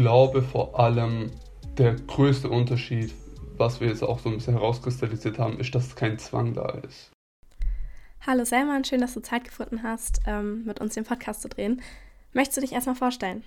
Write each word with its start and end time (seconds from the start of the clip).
glaube 0.00 0.40
vor 0.40 0.80
allem, 0.80 1.30
der 1.76 1.94
größte 1.94 2.48
Unterschied, 2.48 3.12
was 3.58 3.80
wir 3.80 3.88
jetzt 3.88 4.02
auch 4.02 4.18
so 4.18 4.30
ein 4.30 4.36
bisschen 4.36 4.54
herauskristallisiert 4.54 5.38
haben, 5.38 5.58
ist, 5.58 5.74
dass 5.74 5.94
kein 5.94 6.18
Zwang 6.18 6.54
da 6.54 6.70
ist. 6.88 7.10
Hallo 8.26 8.44
Selman, 8.44 8.84
schön, 8.84 9.02
dass 9.02 9.12
du 9.14 9.20
Zeit 9.20 9.44
gefunden 9.44 9.82
hast, 9.82 10.20
ähm, 10.26 10.64
mit 10.64 10.80
uns 10.80 10.94
den 10.94 11.04
Podcast 11.04 11.42
zu 11.42 11.48
drehen. 11.50 11.82
Möchtest 12.32 12.56
du 12.56 12.60
dich 12.62 12.72
erstmal 12.72 12.96
vorstellen? 12.96 13.44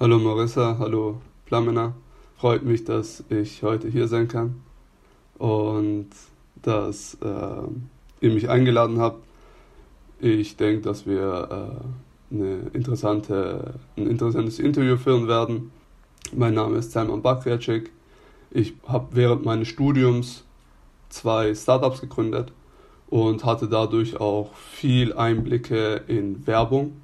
Hallo 0.00 0.18
Marissa, 0.18 0.76
hallo 0.80 1.20
Plamena. 1.46 1.94
Freut 2.36 2.64
mich, 2.64 2.84
dass 2.84 3.22
ich 3.28 3.62
heute 3.62 3.88
hier 3.88 4.08
sein 4.08 4.26
kann 4.26 4.62
und 5.38 6.08
dass 6.62 7.14
äh, 7.22 7.68
ihr 8.20 8.32
mich 8.32 8.48
eingeladen 8.48 8.98
habt. 8.98 9.24
Ich 10.18 10.56
denke, 10.56 10.82
dass 10.82 11.06
wir 11.06 11.80
äh, 11.82 12.05
eine 12.30 12.70
interessante, 12.72 13.74
ein 13.96 14.08
interessantes 14.08 14.58
Interview 14.58 14.96
führen 14.96 15.28
werden. 15.28 15.70
Mein 16.32 16.54
Name 16.54 16.78
ist 16.78 16.92
Salman 16.92 17.22
Bakriacek. 17.22 17.90
Ich 18.50 18.74
habe 18.86 19.08
während 19.12 19.44
meines 19.44 19.68
Studiums 19.68 20.44
zwei 21.08 21.54
Startups 21.54 22.00
gegründet 22.00 22.52
und 23.08 23.44
hatte 23.44 23.68
dadurch 23.68 24.18
auch 24.18 24.54
viel 24.54 25.12
Einblicke 25.12 26.02
in 26.08 26.46
Werbung. 26.46 27.00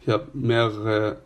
Ich 0.00 0.08
habe 0.08 0.28
mehrere 0.32 1.18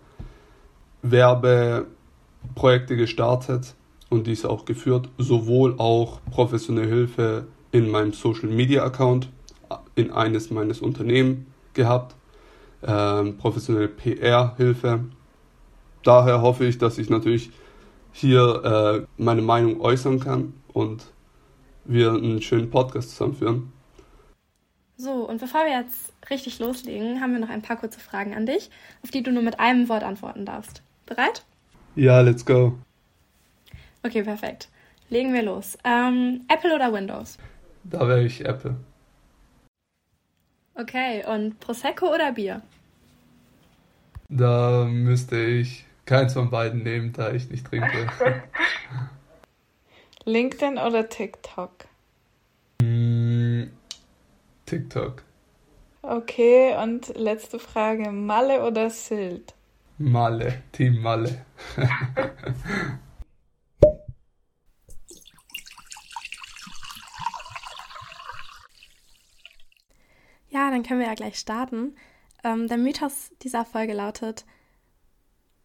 Werbeprojekte 1.03 2.97
gestartet 2.97 3.75
und 4.09 4.27
diese 4.27 4.49
auch 4.49 4.65
geführt, 4.65 5.09
sowohl 5.19 5.75
auch 5.79 6.21
professionelle 6.31 6.89
Hilfe 6.89 7.47
in 7.73 7.91
meinem 7.91 8.13
Social 8.13 8.49
Media 8.49 8.85
Account, 8.85 9.29
in 9.95 10.11
eines 10.11 10.51
meines 10.51 10.81
Unternehmen 10.81 11.47
gehabt, 11.75 12.15
ähm, 12.87 13.37
professionelle 13.39 13.89
PR-Hilfe. 13.89 15.05
Daher 16.03 16.43
hoffe 16.43 16.65
ich, 16.65 16.79
dass 16.79 16.99
ich 16.99 17.11
natürlich 17.11 17.51
hier 18.13 19.07
äh, 19.09 19.23
meine 19.23 19.43
Meinung 19.43 19.81
äußern 19.81 20.21
kann 20.21 20.55
und 20.73 21.05
wir 21.85 22.13
einen 22.13 22.43
schönen 22.43 22.71
Podcast 22.71 23.11
zusammenführen. 23.11 23.73
So, 24.97 25.29
und 25.29 25.41
bevor 25.41 25.65
wir 25.65 25.81
jetzt 25.81 26.13
richtig 26.31 26.59
loslegen, 26.61 27.21
haben 27.21 27.33
wir 27.33 27.41
noch 27.41 27.49
ein 27.49 27.63
paar 27.63 27.77
kurze 27.77 27.99
Fragen 27.99 28.35
an 28.35 28.47
dich, 28.47 28.71
auf 29.03 29.11
die 29.11 29.23
du 29.23 29.33
nur 29.33 29.43
mit 29.43 29.59
einem 29.59 29.89
Wort 29.89 30.05
antworten 30.05 30.47
darfst. 30.47 30.83
Bereit? 31.07 31.45
Ja, 31.97 32.21
let's 32.21 32.45
go. 32.47 32.79
Okay, 34.03 34.23
perfekt. 34.23 34.69
Legen 35.11 35.33
wir 35.33 35.43
los. 35.43 35.77
Ähm, 35.85 36.43
Apple 36.49 36.75
oder 36.75 36.93
Windows? 36.93 37.39
Da 37.85 38.07
wäre 38.07 38.25
ich 38.25 38.45
Apple. 38.45 38.77
Okay, 40.77 41.25
und 41.27 41.61
Prosecco 41.61 42.13
oder 42.13 42.33
Bier? 42.33 42.63
Da 44.37 44.85
müsste 44.85 45.39
ich 45.39 45.87
keins 46.07 46.33
von 46.33 46.51
beiden 46.51 46.83
nehmen, 46.83 47.13
da 47.13 47.31
ich 47.31 47.51
nicht 47.51 47.67
trinke. 47.69 48.09
LinkedIn 50.25 50.77
oder 50.77 51.09
TikTok? 51.09 51.71
Mm, 52.83 53.67
TikTok. 54.67 55.23
Okay, 56.03 56.75
und 56.83 57.17
letzte 57.17 57.61
Frage: 57.61 58.11
Malle 58.11 58.67
oder 58.67 58.91
Sylt? 58.91 59.55
Malle, 59.99 60.65
Team 60.73 61.01
Malle. 61.01 61.47
Ja, 70.51 70.71
dann 70.71 70.85
können 70.85 71.01
wir 71.01 71.09
ja 71.09 71.15
gleich 71.15 71.37
starten. 71.37 71.97
Ähm, 72.45 72.69
der 72.69 72.79
Mythos 72.79 73.33
dieser 73.43 73.65
Folge 73.65 73.95
lautet, 73.95 74.45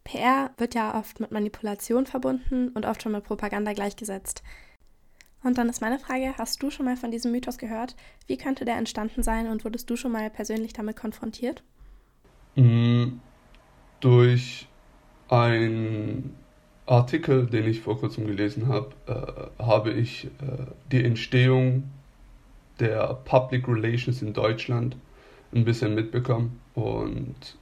PR 0.05 0.51
wird 0.57 0.73
ja 0.73 0.97
oft 0.97 1.19
mit 1.19 1.31
Manipulation 1.31 2.05
verbunden 2.05 2.69
und 2.69 2.85
oft 2.85 3.03
schon 3.03 3.11
mit 3.11 3.25
Propaganda 3.25 3.73
gleichgesetzt. 3.73 4.41
Und 5.43 5.57
dann 5.57 5.69
ist 5.69 5.81
meine 5.81 5.99
Frage, 5.99 6.33
hast 6.37 6.63
du 6.63 6.71
schon 6.71 6.85
mal 6.85 6.97
von 6.97 7.11
diesem 7.11 7.31
Mythos 7.31 7.57
gehört? 7.57 7.95
Wie 8.27 8.37
könnte 8.37 8.65
der 8.65 8.77
entstanden 8.77 9.23
sein 9.23 9.47
und 9.47 9.63
wurdest 9.63 9.89
du 9.89 9.95
schon 9.95 10.11
mal 10.11 10.29
persönlich 10.29 10.73
damit 10.73 10.95
konfrontiert? 10.95 11.63
Mm, 12.55 13.19
durch 13.99 14.67
einen 15.29 16.35
Artikel, 16.85 17.45
den 17.45 17.67
ich 17.67 17.81
vor 17.81 17.99
kurzem 17.99 18.25
gelesen 18.25 18.67
habe, 18.67 18.89
äh, 19.05 19.63
habe 19.63 19.91
ich 19.91 20.25
äh, 20.25 20.65
die 20.91 21.05
Entstehung 21.05 21.83
der 22.79 23.13
Public 23.25 23.67
Relations 23.67 24.21
in 24.21 24.33
Deutschland 24.33 24.97
ein 25.53 25.65
bisschen 25.65 25.95
mitbekommen. 25.95 26.59
Und 26.75 27.57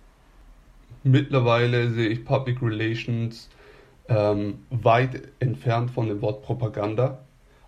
mittlerweile 1.03 1.89
sehe 1.91 2.09
ich 2.09 2.25
Public 2.25 2.61
Relations 2.61 3.49
ähm, 4.09 4.59
weit 4.69 5.21
entfernt 5.39 5.91
von 5.91 6.07
dem 6.07 6.21
Wort 6.21 6.43
Propaganda, 6.43 7.19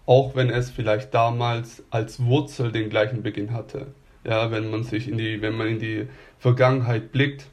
auch 0.05 0.35
wenn 0.35 0.49
es 0.49 0.69
vielleicht 0.69 1.13
damals 1.13 1.83
als 1.89 2.23
Wurzel 2.23 2.71
den 2.71 2.89
gleichen 2.89 3.23
Beginn 3.23 3.53
hatte. 3.53 3.87
Ja, 4.25 4.51
wenn 4.51 4.69
man 4.69 4.83
sich 4.83 5.07
in 5.07 5.17
die, 5.17 5.41
wenn 5.41 5.55
man 5.55 5.67
in 5.67 5.79
die 5.79 6.07
Vergangenheit 6.39 7.11
blickt 7.11 7.47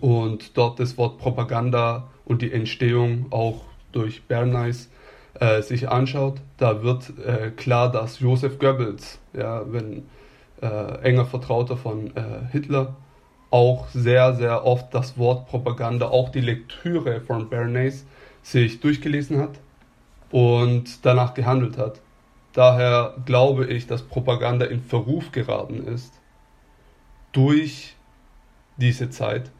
und 0.00 0.56
dort 0.56 0.80
das 0.80 0.96
Wort 0.96 1.18
Propaganda 1.18 2.08
und 2.24 2.42
die 2.42 2.52
Entstehung 2.52 3.26
auch 3.30 3.62
durch 3.92 4.22
Bernays 4.24 4.90
äh, 5.34 5.62
sich 5.62 5.88
anschaut, 5.88 6.40
da 6.56 6.82
wird 6.82 7.12
äh, 7.24 7.50
klar, 7.50 7.92
dass 7.92 8.20
Joseph 8.20 8.58
Goebbels, 8.58 9.18
ja, 9.34 9.70
wenn 9.70 10.04
äh, 10.62 11.00
enger 11.02 11.26
Vertrauter 11.26 11.76
von 11.76 12.16
äh, 12.16 12.22
Hitler, 12.50 12.96
auch 13.50 13.88
sehr, 13.88 14.34
sehr 14.34 14.64
oft 14.64 14.92
das 14.92 15.16
Wort 15.18 15.48
Propaganda, 15.48 16.08
auch 16.08 16.30
die 16.30 16.40
Lektüre 16.40 17.20
von 17.20 17.48
Bernays 17.48 18.06
sich 18.42 18.80
durchgelesen 18.80 19.38
hat 19.38 19.58
und 20.30 21.04
danach 21.04 21.34
gehandelt 21.34 21.78
hat. 21.78 22.00
Daher 22.52 23.14
glaube 23.24 23.66
ich, 23.66 23.86
dass 23.86 24.02
Propaganda 24.02 24.66
in 24.66 24.82
Verruf 24.82 25.30
geraten 25.30 25.86
ist 25.86 26.12
durch 27.32 27.94
diese 28.78 29.10
Zeit 29.10 29.50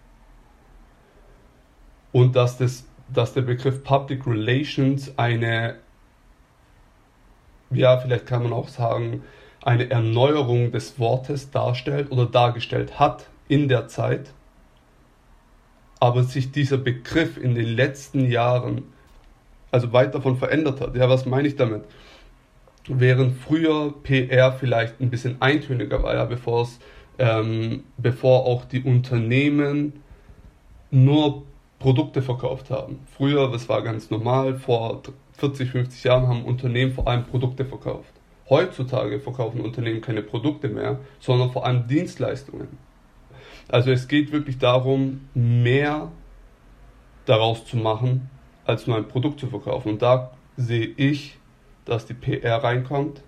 und 2.12 2.36
dass 2.36 2.58
das 2.58 2.86
dass 3.08 3.32
der 3.34 3.42
Begriff 3.42 3.84
Public 3.84 4.26
Relations 4.26 5.16
eine, 5.16 5.76
ja, 7.70 7.98
vielleicht 7.98 8.26
kann 8.26 8.42
man 8.42 8.52
auch 8.52 8.68
sagen, 8.68 9.22
eine 9.66 9.90
Erneuerung 9.90 10.70
des 10.70 10.98
Wortes 11.00 11.50
darstellt 11.50 12.12
oder 12.12 12.26
dargestellt 12.26 13.00
hat 13.00 13.26
in 13.48 13.68
der 13.68 13.88
Zeit, 13.88 14.32
aber 15.98 16.22
sich 16.22 16.52
dieser 16.52 16.78
Begriff 16.78 17.36
in 17.36 17.56
den 17.56 17.66
letzten 17.66 18.30
Jahren 18.30 18.84
also 19.72 19.92
weit 19.92 20.14
davon 20.14 20.36
verändert 20.36 20.80
hat. 20.80 20.94
Ja, 20.94 21.08
was 21.08 21.26
meine 21.26 21.48
ich 21.48 21.56
damit? 21.56 21.82
Während 22.86 23.36
früher 23.36 23.92
PR 24.04 24.52
vielleicht 24.52 25.00
ein 25.00 25.10
bisschen 25.10 25.42
eintöniger 25.42 26.00
war, 26.00 26.14
ja, 26.14 26.24
bevor 26.24 26.62
es, 26.62 26.78
ähm, 27.18 27.82
bevor 27.96 28.46
auch 28.46 28.66
die 28.66 28.82
Unternehmen 28.82 29.94
nur 30.92 31.42
Produkte 31.80 32.22
verkauft 32.22 32.70
haben. 32.70 33.00
Früher, 33.16 33.50
das 33.50 33.68
war 33.68 33.82
ganz 33.82 34.10
normal, 34.10 34.54
vor 34.54 35.02
40, 35.32 35.70
50 35.70 36.04
Jahren 36.04 36.28
haben 36.28 36.44
Unternehmen 36.44 36.92
vor 36.92 37.08
allem 37.08 37.24
Produkte 37.24 37.64
verkauft. 37.64 38.15
Heutzutage 38.48 39.20
verkaufen 39.20 39.60
Unternehmen 39.60 40.00
keine 40.00 40.22
Produkte 40.22 40.68
mehr, 40.68 41.00
sondern 41.18 41.50
vor 41.50 41.66
allem 41.66 41.88
Dienstleistungen. 41.88 42.78
Also 43.68 43.90
es 43.90 44.06
geht 44.06 44.30
wirklich 44.30 44.58
darum, 44.58 45.28
mehr 45.34 46.12
daraus 47.24 47.66
zu 47.66 47.76
machen, 47.76 48.30
als 48.64 48.86
nur 48.86 48.96
ein 48.96 49.08
Produkt 49.08 49.40
zu 49.40 49.48
verkaufen. 49.48 49.90
Und 49.90 50.02
da 50.02 50.30
sehe 50.56 50.86
ich, 50.96 51.38
dass 51.84 52.06
die 52.06 52.14
PR 52.14 52.62
reinkommt 52.62 53.22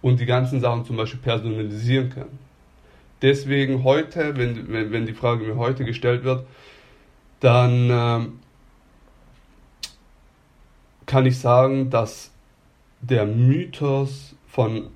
und 0.00 0.18
die 0.18 0.26
ganzen 0.26 0.60
Sachen 0.60 0.84
zum 0.84 0.96
Beispiel 0.96 1.20
personalisieren 1.20 2.10
kann. 2.10 2.38
Deswegen 3.22 3.84
heute, 3.84 4.36
wenn, 4.36 4.72
wenn, 4.72 4.90
wenn 4.90 5.06
die 5.06 5.12
Frage 5.12 5.44
mir 5.44 5.56
heute 5.56 5.84
gestellt 5.84 6.24
wird, 6.24 6.44
dann 7.38 7.88
ähm, 7.90 8.40
kann 11.06 11.24
ich 11.26 11.38
sagen, 11.38 11.88
dass 11.88 12.31
der 13.02 13.26
Mythos 13.26 14.34
von 14.46 14.88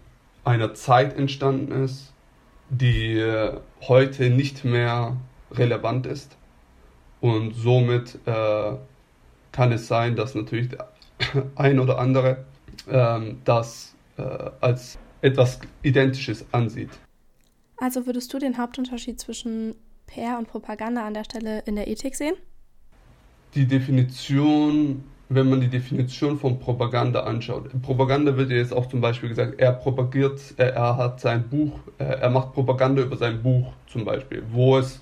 einer 0.45 0.75
Zeit 0.75 1.17
entstanden 1.17 1.73
ist, 1.85 2.13
die 2.71 3.23
heute 3.83 4.31
nicht 4.31 4.65
mehr 4.65 5.17
relevant 5.51 6.07
ist. 6.07 6.37
Und 7.21 7.55
somit 7.55 8.19
äh, 8.27 8.77
kann 9.53 9.73
es 9.73 9.89
sein, 9.89 10.17
dass 10.17 10.35
natürlich 10.35 10.69
der 10.69 10.89
ein 11.57 11.79
oder 11.79 11.99
andere 11.99 12.45
ähm, 12.89 13.41
das 13.45 13.95
äh, 14.17 14.23
als 14.61 14.99
etwas 15.23 15.59
Identisches 15.83 16.45
ansieht. 16.53 16.91
Also 17.79 18.07
würdest 18.07 18.33
du 18.33 18.39
den 18.39 18.59
Hauptunterschied 18.59 19.21
zwischen 19.21 19.75
PR 20.07 20.39
und 20.39 20.49
Propaganda 20.49 21.07
an 21.07 21.15
der 21.15 21.25
Stelle 21.25 21.63
in 21.67 21.77
der 21.77 21.89
Ethik 21.89 22.15
sehen? 22.15 22.37
Die 23.55 23.67
Definition, 23.67 25.05
wenn 25.29 25.51
man 25.51 25.61
die 25.61 25.69
Definition 25.69 26.39
von 26.39 26.59
Propaganda 26.59 27.21
anschaut. 27.25 27.71
Propaganda 27.83 28.37
wird 28.37 28.51
ja 28.51 28.57
jetzt 28.57 28.73
auch 28.73 28.87
zum 28.87 29.01
Beispiel 29.01 29.29
gesagt, 29.29 29.59
er 29.59 29.73
propagiert, 29.73 30.41
er, 30.57 30.75
er 30.75 30.97
hat 30.97 31.21
sein 31.21 31.49
Buch, 31.49 31.81
er 31.99 32.31
macht 32.31 32.53
Propaganda 32.53 33.03
über 33.03 33.17
sein 33.17 33.43
Buch 33.43 33.73
zum 33.89 34.05
Beispiel, 34.05 34.43
wo 34.53 34.79
es 34.79 35.01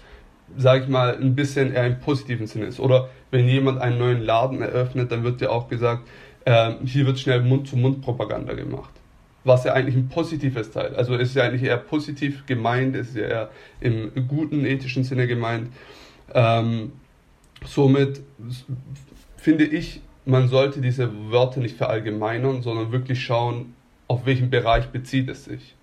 sage 0.57 0.85
ich 0.85 0.89
mal, 0.89 1.17
ein 1.17 1.35
bisschen 1.35 1.73
eher 1.73 1.87
im 1.87 1.99
positiven 2.01 2.47
Sinne 2.47 2.67
ist. 2.67 2.81
Oder 2.81 3.09
wenn 3.31 3.49
jemand 3.49 3.81
einen 3.81 3.99
neuen 3.99 4.23
Laden 4.23 4.63
eröffnet, 4.63 5.11
dann 5.11 5.25
wird 5.25 5.41
ja 5.41 5.51
auch 5.51 5.69
gesagt, 5.69 6.07
äh, 6.45 6.73
hier 6.85 7.07
wird 7.07 7.19
schnell 7.19 7.43
Mund-zu-Mund-Propaganda 7.43 8.55
gemacht. 8.55 8.93
Was 9.45 9.65
ja 9.65 9.73
eigentlich 9.73 9.97
ein 9.97 10.09
positives 10.09 10.71
Teil. 10.71 10.95
Also 10.95 11.15
ist 11.17 11.35
ja 11.35 11.45
eigentlich 11.45 11.65
eher 11.65 11.77
positiv 11.77 12.47
gemeint, 12.47 12.97
ist 12.97 13.15
ja 13.15 13.23
eher 13.23 13.51
im 13.81 14.11
guten 14.29 14.65
ethischen 14.65 15.05
Sinne 15.05 15.27
gemeint. 15.27 15.69
Ähm, 16.33 16.93
somit 17.65 18.23
finde 19.37 19.65
ich, 19.65 20.01
man 20.25 20.49
sollte 20.49 20.81
diese 20.81 21.11
Wörter 21.31 21.61
nicht 21.61 21.77
verallgemeinern, 21.77 22.63
sondern 22.63 22.93
wirklich 22.93 23.23
schauen, 23.23 23.75
auf 24.09 24.27
welchen 24.27 24.51
Bereich 24.51 24.89
bezieht 24.89 25.29
es 25.29 25.45
sich. 25.45 25.75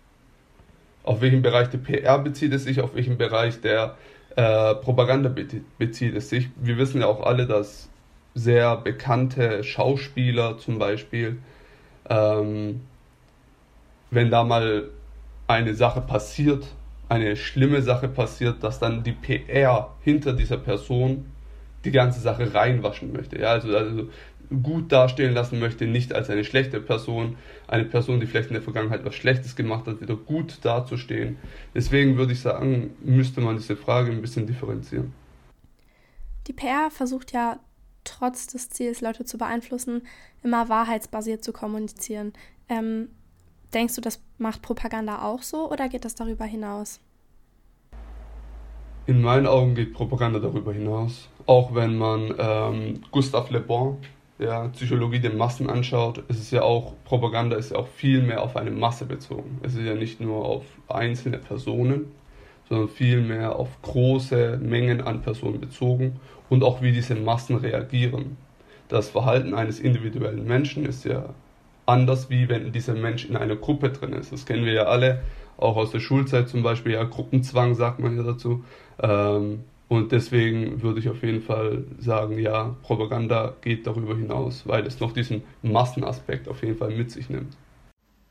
Auf 1.04 1.22
welchen 1.22 1.42
Bereich 1.42 1.70
der 1.70 1.80
PR 1.80 2.20
bezieht 2.20 2.54
es 2.54 2.64
sich, 2.64 2.82
auf 2.82 2.96
welchen 2.96 3.18
Bereich 3.18 3.62
der 3.62 3.98
äh, 4.36 4.76
Propaganda 4.76 5.34
bezieht 5.78 6.16
es 6.16 6.30
sich. 6.30 6.50
Wir 6.56 6.78
wissen 6.78 7.02
ja 7.02 7.08
auch 7.08 7.22
alle, 7.22 7.48
dass 7.48 7.90
sehr 8.34 8.78
bekannte 8.78 9.64
Schauspieler 9.64 10.58
zum 10.58 10.80
Beispiel, 10.80 11.40
ähm, 12.10 12.82
wenn 14.10 14.30
da 14.30 14.44
mal 14.44 14.90
eine 15.48 15.76
Sache 15.76 16.02
passiert, 16.02 16.66
eine 17.10 17.36
schlimme 17.36 17.82
Sache 17.82 18.08
passiert, 18.08 18.64
dass 18.64 18.80
dann 18.80 19.04
die 19.04 19.12
PR 19.12 19.90
hinter 20.02 20.34
dieser 20.34 20.58
Person 20.58 21.26
die 21.84 21.92
ganze 21.92 22.22
Sache 22.22 22.54
reinwaschen 22.54 23.12
möchte. 23.12 23.40
Ja, 23.40 23.50
also, 23.50 23.76
also 23.76 24.08
gut 24.64 24.92
dastehen 24.92 25.34
lassen 25.34 25.60
möchte, 25.60 25.88
nicht 25.88 26.14
als 26.14 26.30
eine 26.30 26.44
schlechte 26.44 26.82
Person, 26.82 27.38
eine 27.68 27.86
Person, 27.86 28.20
die 28.20 28.28
vielleicht 28.28 28.50
in 28.50 28.56
der 28.56 28.62
Vergangenheit 28.62 29.06
was 29.06 29.16
Schlechtes 29.16 29.56
gemacht 29.56 29.88
hat, 29.88 30.02
wieder 30.02 30.16
gut 30.16 30.60
dazustehen. 30.64 31.38
Deswegen 31.74 32.18
würde 32.18 32.34
ich 32.34 32.42
sagen, 32.42 32.96
müsste 33.02 33.42
man 33.42 33.58
diese 33.58 33.76
Frage 33.76 34.12
ein 34.12 34.22
bisschen 34.22 34.48
differenzieren. 34.48 35.14
Die 36.48 36.54
PR 36.54 36.90
versucht 36.92 37.32
ja 37.32 37.60
trotz 38.04 38.48
des 38.48 38.70
Ziels, 38.70 39.02
Leute 39.02 39.26
zu 39.26 39.38
beeinflussen, 39.38 40.02
immer 40.44 40.70
wahrheitsbasiert 40.70 41.44
zu 41.44 41.54
kommunizieren. 41.54 42.34
Ähm, 42.68 43.10
denkst 43.74 43.96
du, 43.96 44.02
das 44.02 44.22
macht 44.38 44.62
Propaganda 44.62 45.22
auch 45.22 45.44
so 45.44 45.72
oder 45.72 45.88
geht 45.88 46.04
das 46.04 46.16
darüber 46.16 46.46
hinaus? 46.46 47.00
In 49.08 49.22
meinen 49.22 49.48
Augen 49.48 49.76
geht 49.76 49.94
Propaganda 49.94 50.40
darüber 50.40 50.74
hinaus. 50.74 51.28
Auch 51.46 51.74
wenn 51.74 51.98
man 51.98 52.34
ähm, 52.38 53.02
Gustave 53.12 53.52
Le 53.54 53.60
Bon, 53.60 53.98
ja, 54.42 54.68
Psychologie 54.70 55.20
der 55.20 55.34
Massen 55.34 55.70
anschaut, 55.70 56.24
ist 56.28 56.40
es 56.40 56.52
ja 56.52 56.64
auch, 56.64 56.94
Propaganda 57.06 57.56
ist 57.56 57.72
ja 57.72 57.78
auch 57.78 57.88
viel 57.88 58.22
mehr 58.22 58.42
auf 58.42 58.58
eine 58.58 58.72
Masse 58.72 59.06
bezogen. 59.06 59.60
Es 59.62 59.76
ist 59.76 59.86
ja 59.86 59.94
nicht 59.94 60.20
nur 60.20 60.46
auf 60.46 60.64
einzelne 60.88 61.38
Personen, 61.38 62.12
sondern 62.68 62.90
viel 62.90 63.22
mehr 63.22 63.56
auf 63.56 63.82
große 63.84 64.60
Mengen 64.62 65.02
an 65.02 65.22
Personen 65.22 65.60
bezogen 65.60 66.20
und 66.50 66.64
auch 66.64 66.82
wie 66.82 66.92
diese 66.92 67.16
Massen 67.16 67.58
reagieren. 67.58 68.38
Das 68.90 69.10
Verhalten 69.10 69.54
eines 69.54 69.80
individuellen 69.80 70.46
Menschen 70.46 70.86
ist 70.86 71.06
ja 71.06 71.30
anders, 71.86 72.30
wie 72.30 72.50
wenn 72.50 72.72
dieser 72.72 72.96
Mensch 72.96 73.26
in 73.26 73.36
einer 73.36 73.56
Gruppe 73.56 73.90
drin 73.90 74.14
ist. 74.14 74.32
Das 74.32 74.46
kennen 74.46 74.66
wir 74.66 74.74
ja 74.74 74.84
alle, 74.84 75.22
auch 75.58 75.78
aus 75.78 75.92
der 75.92 76.00
Schulzeit 76.00 76.50
zum 76.50 76.64
Beispiel, 76.64 76.94
ja, 76.94 77.04
Gruppenzwang 77.04 77.76
sagt 77.76 78.00
man 78.00 78.18
ja 78.18 78.24
dazu. 78.24 78.64
Ähm, 79.02 79.64
und 79.92 80.14
deswegen 80.14 80.82
würde 80.82 81.02
ich 81.02 81.10
auf 81.10 81.22
jeden 81.22 81.42
Fall 81.42 81.84
sagen, 82.00 82.40
ja, 82.40 82.78
Propaganda 82.82 83.58
geht 83.60 83.86
darüber 83.86 84.16
hinaus, 84.16 84.66
weil 84.66 84.88
es 84.88 85.02
noch 85.02 85.12
diesen 85.12 85.44
Massenaspekt 85.64 86.48
auf 86.48 86.64
jeden 86.64 86.78
Fall 86.78 86.96
mit 86.96 87.12
sich 87.12 87.30
nimmt. 87.30 87.58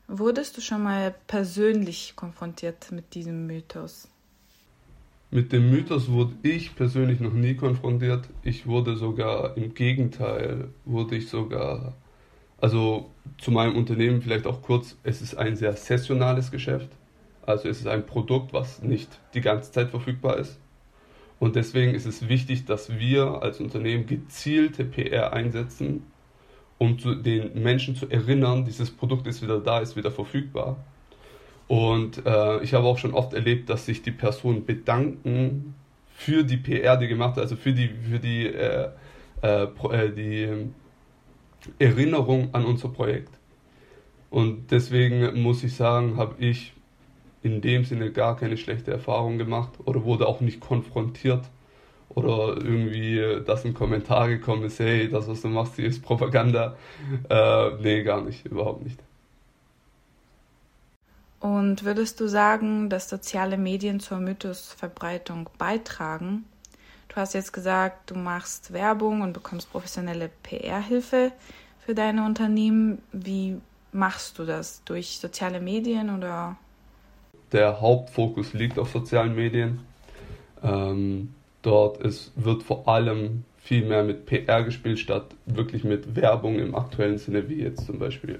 Wurdest 0.07 0.57
du 0.57 0.61
schon 0.61 0.81
mal 0.81 1.13
persönlich 1.27 2.13
konfrontiert 2.15 2.91
mit 2.91 3.13
diesem 3.13 3.45
Mythos? 3.45 4.07
Mit 5.29 5.53
dem 5.53 5.69
Mythos 5.69 6.09
wurde 6.11 6.33
ich 6.41 6.75
persönlich 6.75 7.19
noch 7.19 7.33
nie 7.33 7.53
konfrontiert. 7.53 8.27
Ich 8.41 8.65
wurde 8.65 8.95
sogar 8.95 9.55
im 9.55 9.75
Gegenteil, 9.75 10.69
wurde 10.85 11.15
ich 11.15 11.29
sogar, 11.29 11.93
also 12.59 13.11
zu 13.37 13.51
meinem 13.51 13.75
Unternehmen 13.75 14.23
vielleicht 14.23 14.47
auch 14.47 14.63
kurz, 14.63 14.97
es 15.03 15.21
ist 15.21 15.35
ein 15.35 15.55
sehr 15.55 15.73
saisonales 15.73 16.49
Geschäft. 16.49 16.89
Also 17.43 17.69
es 17.69 17.81
ist 17.81 17.87
ein 17.87 18.07
Produkt, 18.07 18.51
was 18.51 18.81
nicht 18.81 19.19
die 19.35 19.41
ganze 19.41 19.71
Zeit 19.71 19.91
verfügbar 19.91 20.37
ist. 20.37 20.57
Und 21.41 21.55
deswegen 21.55 21.95
ist 21.95 22.05
es 22.05 22.29
wichtig, 22.29 22.65
dass 22.65 22.99
wir 22.99 23.41
als 23.41 23.59
Unternehmen 23.59 24.05
gezielte 24.05 24.85
PR 24.85 25.33
einsetzen, 25.33 26.03
um 26.77 26.97
den 27.23 27.63
Menschen 27.63 27.95
zu 27.95 28.07
erinnern, 28.07 28.63
dieses 28.63 28.91
Produkt 28.91 29.25
ist 29.25 29.41
wieder 29.41 29.59
da, 29.59 29.79
ist 29.79 29.95
wieder 29.95 30.11
verfügbar. 30.11 30.77
Und 31.67 32.23
äh, 32.27 32.61
ich 32.61 32.75
habe 32.75 32.85
auch 32.85 32.99
schon 32.99 33.15
oft 33.15 33.33
erlebt, 33.33 33.71
dass 33.71 33.87
sich 33.87 34.03
die 34.03 34.11
Personen 34.11 34.67
bedanken 34.67 35.73
für 36.13 36.43
die 36.43 36.57
PR, 36.57 36.95
die 36.97 37.07
gemacht 37.07 37.37
hat, 37.37 37.39
also 37.39 37.55
für 37.55 37.73
die, 37.73 37.87
für 37.87 38.19
die, 38.19 38.45
äh, 38.45 38.89
äh, 39.41 39.63
äh 39.63 40.11
die 40.11 40.47
Erinnerung 41.79 42.53
an 42.53 42.65
unser 42.65 42.89
Projekt. 42.89 43.33
Und 44.29 44.69
deswegen 44.69 45.41
muss 45.41 45.63
ich 45.63 45.75
sagen, 45.75 46.17
habe 46.17 46.35
ich 46.37 46.73
in 47.43 47.61
dem 47.61 47.85
Sinne 47.85 48.11
gar 48.11 48.37
keine 48.37 48.57
schlechte 48.57 48.91
Erfahrung 48.91 49.37
gemacht 49.37 49.71
oder 49.85 50.03
wurde 50.03 50.27
auch 50.27 50.41
nicht 50.41 50.59
konfrontiert 50.59 51.43
oder 52.09 52.57
irgendwie, 52.57 53.41
dass 53.45 53.65
ein 53.65 53.73
Kommentar 53.73 54.27
gekommen 54.27 54.63
ist, 54.63 54.79
hey, 54.79 55.09
das, 55.09 55.27
was 55.27 55.41
du 55.41 55.47
machst, 55.47 55.75
hier 55.75 55.87
ist 55.87 56.03
Propaganda. 56.03 56.75
Äh, 57.29 57.71
nee, 57.81 58.03
gar 58.03 58.21
nicht, 58.21 58.45
überhaupt 58.45 58.83
nicht. 58.83 58.99
Und 61.39 61.83
würdest 61.83 62.19
du 62.19 62.27
sagen, 62.27 62.89
dass 62.89 63.09
soziale 63.09 63.57
Medien 63.57 63.99
zur 63.99 64.19
Mythosverbreitung 64.19 65.49
beitragen? 65.57 66.45
Du 67.07 67.15
hast 67.15 67.33
jetzt 67.33 67.51
gesagt, 67.51 68.11
du 68.11 68.15
machst 68.15 68.73
Werbung 68.73 69.21
und 69.21 69.33
bekommst 69.33 69.71
professionelle 69.71 70.29
PR-Hilfe 70.43 71.31
für 71.83 71.95
deine 71.95 72.25
Unternehmen. 72.25 73.01
Wie 73.11 73.59
machst 73.91 74.37
du 74.37 74.45
das? 74.45 74.83
Durch 74.85 75.17
soziale 75.17 75.59
Medien 75.59 76.15
oder 76.15 76.57
der 77.51 77.81
Hauptfokus 77.81 78.53
liegt 78.53 78.79
auf 78.79 78.89
sozialen 78.89 79.35
Medien. 79.35 79.79
Ähm, 80.63 81.33
dort 81.61 81.97
ist, 81.97 82.31
wird 82.35 82.63
vor 82.63 82.87
allem 82.87 83.43
viel 83.57 83.85
mehr 83.85 84.03
mit 84.03 84.25
PR 84.25 84.63
gespielt, 84.63 84.99
statt 84.99 85.35
wirklich 85.45 85.83
mit 85.83 86.15
Werbung 86.15 86.59
im 86.59 86.75
aktuellen 86.75 87.17
Sinne, 87.17 87.47
wie 87.49 87.61
jetzt 87.61 87.85
zum 87.85 87.99
Beispiel 87.99 88.39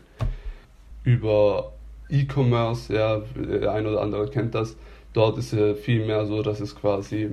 über 1.04 1.74
E-Commerce, 2.10 2.94
ja, 2.94 3.22
der 3.36 3.72
ein 3.72 3.86
oder 3.86 4.02
andere 4.02 4.30
kennt 4.30 4.56
das. 4.56 4.76
Dort 5.14 5.38
ist 5.38 5.54
es 5.54 5.80
viel 5.80 6.06
mehr 6.06 6.26
so, 6.26 6.42
dass 6.42 6.60
es 6.60 6.76
quasi 6.76 7.30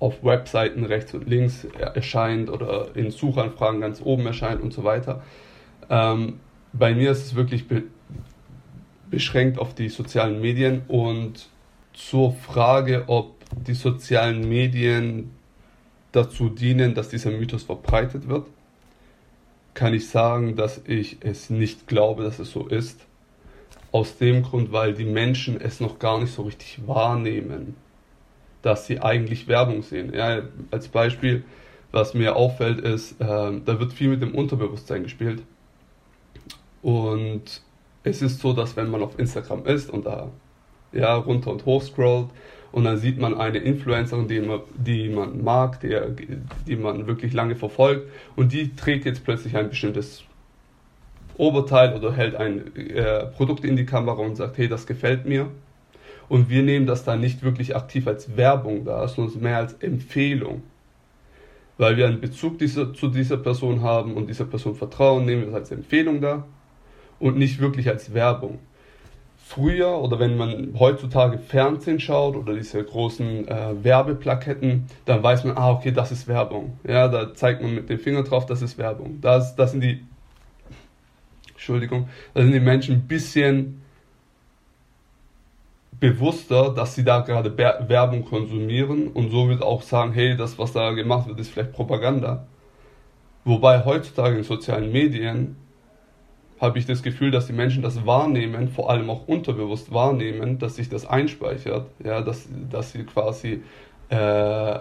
auf 0.00 0.22
Webseiten 0.22 0.84
rechts 0.84 1.14
und 1.14 1.28
links 1.28 1.64
erscheint 1.94 2.50
oder 2.50 2.88
in 2.94 3.10
Suchanfragen 3.10 3.80
ganz 3.80 4.02
oben 4.02 4.26
erscheint 4.26 4.60
und 4.60 4.72
so 4.72 4.84
weiter. 4.84 5.22
Ähm, 5.88 6.40
bei 6.72 6.94
mir 6.94 7.12
ist 7.12 7.24
es 7.24 7.34
wirklich 7.34 7.64
beschränkt 9.10 9.58
auf 9.58 9.74
die 9.74 9.88
sozialen 9.88 10.40
Medien 10.40 10.82
und 10.88 11.48
zur 11.92 12.32
Frage, 12.32 13.04
ob 13.06 13.34
die 13.66 13.74
sozialen 13.74 14.48
Medien 14.48 15.30
dazu 16.12 16.48
dienen, 16.48 16.94
dass 16.94 17.08
dieser 17.08 17.30
Mythos 17.30 17.64
verbreitet 17.64 18.28
wird, 18.28 18.46
kann 19.74 19.94
ich 19.94 20.08
sagen, 20.08 20.56
dass 20.56 20.80
ich 20.86 21.18
es 21.20 21.50
nicht 21.50 21.86
glaube, 21.86 22.22
dass 22.24 22.38
es 22.38 22.50
so 22.50 22.66
ist. 22.68 23.06
Aus 23.90 24.18
dem 24.18 24.42
Grund, 24.42 24.72
weil 24.72 24.94
die 24.94 25.04
Menschen 25.04 25.60
es 25.60 25.80
noch 25.80 25.98
gar 25.98 26.20
nicht 26.20 26.32
so 26.32 26.42
richtig 26.42 26.80
wahrnehmen, 26.86 27.76
dass 28.62 28.86
sie 28.86 29.00
eigentlich 29.00 29.46
Werbung 29.46 29.82
sehen. 29.82 30.12
Ja, 30.12 30.42
als 30.70 30.88
Beispiel, 30.88 31.44
was 31.92 32.14
mir 32.14 32.34
auffällt, 32.34 32.80
ist, 32.80 33.20
äh, 33.20 33.24
da 33.24 33.78
wird 33.78 33.92
viel 33.92 34.08
mit 34.08 34.20
dem 34.20 34.34
Unterbewusstsein 34.34 35.04
gespielt. 35.04 35.42
Und 36.82 37.62
es 38.04 38.20
ist 38.22 38.40
so, 38.40 38.52
dass 38.52 38.76
wenn 38.76 38.90
man 38.90 39.02
auf 39.02 39.18
Instagram 39.18 39.64
ist 39.66 39.90
und 39.90 40.06
da 40.06 40.30
ja, 40.92 41.16
runter 41.16 41.50
und 41.50 41.64
hoch 41.64 41.82
scrollt 41.82 42.28
und 42.70 42.84
dann 42.84 42.98
sieht 42.98 43.18
man 43.18 43.34
eine 43.34 43.58
Influencerin, 43.58 44.28
die 44.28 44.40
man, 44.40 44.60
die 44.76 45.08
man 45.08 45.42
mag, 45.42 45.80
die, 45.80 45.98
die 46.66 46.76
man 46.76 47.06
wirklich 47.06 47.32
lange 47.32 47.56
verfolgt 47.56 48.08
und 48.36 48.52
die 48.52 48.76
trägt 48.76 49.06
jetzt 49.06 49.24
plötzlich 49.24 49.56
ein 49.56 49.70
bestimmtes 49.70 50.22
Oberteil 51.36 51.96
oder 51.96 52.12
hält 52.12 52.36
ein 52.36 52.76
äh, 52.76 53.26
Produkt 53.26 53.64
in 53.64 53.74
die 53.74 53.86
Kamera 53.86 54.20
und 54.22 54.36
sagt, 54.36 54.56
hey, 54.58 54.68
das 54.68 54.86
gefällt 54.86 55.26
mir. 55.26 55.48
Und 56.28 56.48
wir 56.48 56.62
nehmen 56.62 56.86
das 56.86 57.04
dann 57.04 57.20
nicht 57.20 57.42
wirklich 57.42 57.74
aktiv 57.74 58.06
als 58.06 58.36
Werbung 58.36 58.84
da, 58.84 59.08
sondern 59.08 59.42
mehr 59.42 59.58
als 59.58 59.74
Empfehlung. 59.74 60.62
Weil 61.76 61.96
wir 61.96 62.06
einen 62.06 62.20
Bezug 62.20 62.58
dieser, 62.60 62.94
zu 62.94 63.08
dieser 63.08 63.36
Person 63.36 63.82
haben 63.82 64.14
und 64.14 64.28
dieser 64.28 64.44
Person 64.44 64.76
vertrauen, 64.76 65.26
nehmen 65.26 65.40
wir 65.42 65.46
das 65.46 65.56
als 65.56 65.70
Empfehlung 65.72 66.20
da 66.20 66.44
und 67.24 67.38
nicht 67.38 67.58
wirklich 67.58 67.88
als 67.88 68.12
Werbung. 68.12 68.58
Früher 69.38 69.98
oder 69.98 70.18
wenn 70.18 70.36
man 70.36 70.74
heutzutage 70.78 71.38
Fernsehen 71.38 71.98
schaut 71.98 72.36
oder 72.36 72.54
diese 72.54 72.84
großen 72.84 73.48
äh, 73.48 73.82
Werbeplaketten, 73.82 74.84
dann 75.06 75.22
weiß 75.22 75.44
man, 75.44 75.56
ah, 75.56 75.72
okay, 75.72 75.90
das 75.90 76.12
ist 76.12 76.28
Werbung. 76.28 76.78
Ja, 76.86 77.08
da 77.08 77.32
zeigt 77.32 77.62
man 77.62 77.74
mit 77.74 77.88
dem 77.88 77.98
Finger 77.98 78.24
drauf, 78.24 78.44
das 78.44 78.60
ist 78.60 78.76
Werbung. 78.76 79.22
Das, 79.22 79.56
das 79.56 79.70
sind 79.70 79.80
die, 79.80 80.04
Entschuldigung, 81.52 82.10
da 82.34 82.42
sind 82.42 82.52
die 82.52 82.60
Menschen 82.60 82.96
ein 82.96 83.08
bisschen 83.08 83.80
bewusster, 85.98 86.74
dass 86.74 86.94
sie 86.94 87.04
da 87.04 87.20
gerade 87.20 87.56
Werbung 87.56 88.26
konsumieren 88.26 89.08
und 89.08 89.30
so 89.30 89.48
wird 89.48 89.62
auch 89.62 89.80
sagen, 89.80 90.12
hey, 90.12 90.36
das, 90.36 90.58
was 90.58 90.74
da 90.74 90.90
gemacht 90.90 91.26
wird, 91.26 91.40
ist 91.40 91.48
vielleicht 91.48 91.72
Propaganda. 91.72 92.46
Wobei 93.46 93.82
heutzutage 93.82 94.36
in 94.36 94.44
sozialen 94.44 94.92
Medien 94.92 95.56
habe 96.60 96.78
ich 96.78 96.86
das 96.86 97.02
Gefühl, 97.02 97.30
dass 97.30 97.46
die 97.46 97.52
Menschen 97.52 97.82
das 97.82 98.06
wahrnehmen, 98.06 98.68
vor 98.68 98.90
allem 98.90 99.10
auch 99.10 99.26
unterbewusst 99.26 99.92
wahrnehmen, 99.92 100.58
dass 100.58 100.76
sich 100.76 100.88
das 100.88 101.06
einspeichert, 101.06 101.88
ja, 102.02 102.20
dass, 102.20 102.48
dass 102.70 102.92
sie 102.92 103.04
quasi 103.04 103.62
äh, 104.08 104.78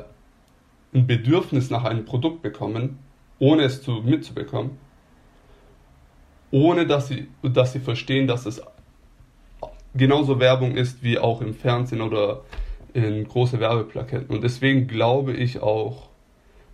ein 0.94 1.08
Bedürfnis 1.08 1.70
nach 1.70 1.84
einem 1.84 2.06
Produkt 2.06 2.42
bekommen, 2.42 3.00
ohne 3.39 3.63
es 3.63 3.82
zu, 3.82 4.01
mitzubekommen, 4.06 4.77
ohne 6.51 6.86
dass 6.86 7.08
sie, 7.08 7.27
dass 7.42 7.74
sie 7.74 7.80
verstehen, 7.80 8.27
dass 8.27 8.46
es 8.46 8.62
genauso 9.96 10.39
Werbung 10.39 10.75
ist 10.75 11.03
wie 11.03 11.18
auch 11.18 11.42
im 11.42 11.53
Fernsehen 11.53 12.01
oder 12.01 12.42
in 12.94 13.27
große 13.27 13.60
Werbeplaketten. 13.60 14.36
Und 14.36 14.44
deswegen 14.44 14.88
glaube 14.88 15.34
ich 15.34 15.62
auch, 15.62 16.10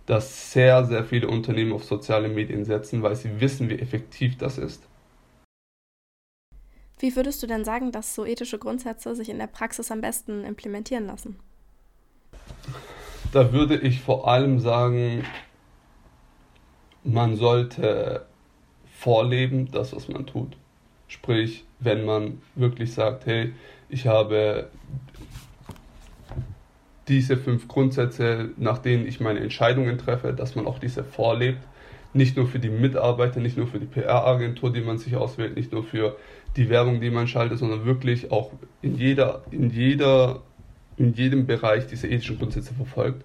dass 0.06 0.52
sehr, 0.52 0.84
sehr 0.84 1.04
viele 1.04 1.28
Unternehmen 1.28 1.72
auf 1.72 1.84
soziale 1.84 2.28
Medien 2.28 2.64
setzen, 2.64 3.02
weil 3.02 3.16
sie 3.16 3.40
wissen, 3.40 3.70
wie 3.70 3.78
effektiv 3.78 4.36
das 4.36 4.58
ist. 4.58 4.89
Wie 7.00 7.16
würdest 7.16 7.42
du 7.42 7.46
denn 7.46 7.64
sagen, 7.64 7.92
dass 7.92 8.14
so 8.14 8.26
ethische 8.26 8.58
Grundsätze 8.58 9.16
sich 9.16 9.30
in 9.30 9.38
der 9.38 9.46
Praxis 9.46 9.90
am 9.90 10.02
besten 10.02 10.44
implementieren 10.44 11.06
lassen? 11.06 11.36
Da 13.32 13.52
würde 13.52 13.78
ich 13.78 14.00
vor 14.00 14.28
allem 14.28 14.60
sagen, 14.60 15.24
man 17.02 17.36
sollte 17.36 18.26
vorleben, 18.98 19.70
das, 19.70 19.94
was 19.94 20.08
man 20.08 20.26
tut. 20.26 20.56
Sprich, 21.08 21.64
wenn 21.78 22.04
man 22.04 22.42
wirklich 22.54 22.92
sagt, 22.92 23.24
hey, 23.24 23.54
ich 23.88 24.06
habe 24.06 24.68
diese 27.08 27.36
fünf 27.38 27.66
Grundsätze, 27.66 28.50
nach 28.56 28.78
denen 28.78 29.06
ich 29.06 29.20
meine 29.20 29.40
Entscheidungen 29.40 29.96
treffe, 29.96 30.34
dass 30.34 30.54
man 30.54 30.66
auch 30.66 30.78
diese 30.78 31.02
vorlebt. 31.02 31.66
Nicht 32.12 32.36
nur 32.36 32.46
für 32.46 32.58
die 32.58 32.70
Mitarbeiter, 32.70 33.40
nicht 33.40 33.56
nur 33.56 33.68
für 33.68 33.78
die 33.78 33.86
PR-Agentur, 33.86 34.72
die 34.72 34.80
man 34.80 34.98
sich 34.98 35.16
auswählt, 35.16 35.56
nicht 35.56 35.72
nur 35.72 35.84
für 35.84 36.16
die 36.56 36.68
Werbung, 36.68 37.00
die 37.00 37.10
man 37.10 37.28
schaltet, 37.28 37.58
sondern 37.58 37.84
wirklich 37.84 38.30
auch 38.32 38.52
in 38.82 38.96
jeder, 38.96 39.42
in 39.50 39.70
jeder, 39.70 40.40
in 40.96 41.12
jedem 41.14 41.46
Bereich 41.46 41.86
diese 41.86 42.08
ethischen 42.08 42.38
Grundsätze 42.38 42.74
verfolgt. 42.74 43.24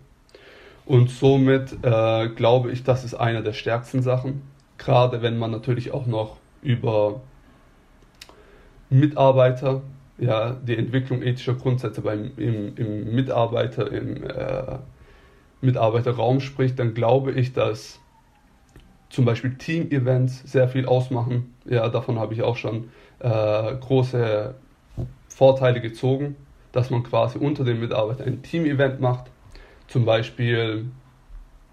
Und 0.86 1.10
somit 1.10 1.74
äh, 1.84 2.29
glaube 2.29 2.72
ich, 2.72 2.84
das 2.84 3.03
ist 3.03 3.15
einer 3.15 3.41
der 3.41 3.53
stärksten 3.53 4.01
Sachen. 4.01 4.44
Gerade 4.77 5.22
wenn 5.22 5.38
man 5.38 5.51
natürlich 5.51 5.91
auch 5.91 6.05
noch 6.05 6.38
über 6.62 7.22
Mitarbeiter, 8.89 9.82
ja, 10.17 10.51
die 10.53 10.77
Entwicklung 10.77 11.24
ethischer 11.24 11.55
Grundsätze 11.55 12.01
beim, 12.01 12.32
im, 12.38 12.75
im 12.77 13.15
Mitarbeiter, 13.15 13.91
im 13.91 14.24
äh, 14.24 14.77
Mitarbeiterraum 15.62 16.39
spricht, 16.39 16.77
dann 16.77 16.94
glaube 16.94 17.32
ich, 17.32 17.53
dass 17.53 18.00
zum 19.09 19.25
Beispiel 19.25 19.55
Team-Events 19.55 20.43
sehr 20.51 20.67
viel 20.67 20.85
ausmachen. 20.85 21.53
Ja, 21.65 21.88
davon 21.89 22.19
habe 22.19 22.33
ich 22.33 22.41
auch 22.41 22.57
schon 22.57 22.89
äh, 23.19 23.75
große 23.75 24.55
Vorteile 25.27 25.81
gezogen, 25.81 26.35
dass 26.71 26.89
man 26.89 27.03
quasi 27.03 27.38
unter 27.38 27.63
den 27.63 27.79
Mitarbeitern 27.79 28.27
ein 28.27 28.41
Team-Event 28.41 29.00
macht. 29.00 29.25
Zum 29.88 30.05
Beispiel, 30.05 30.85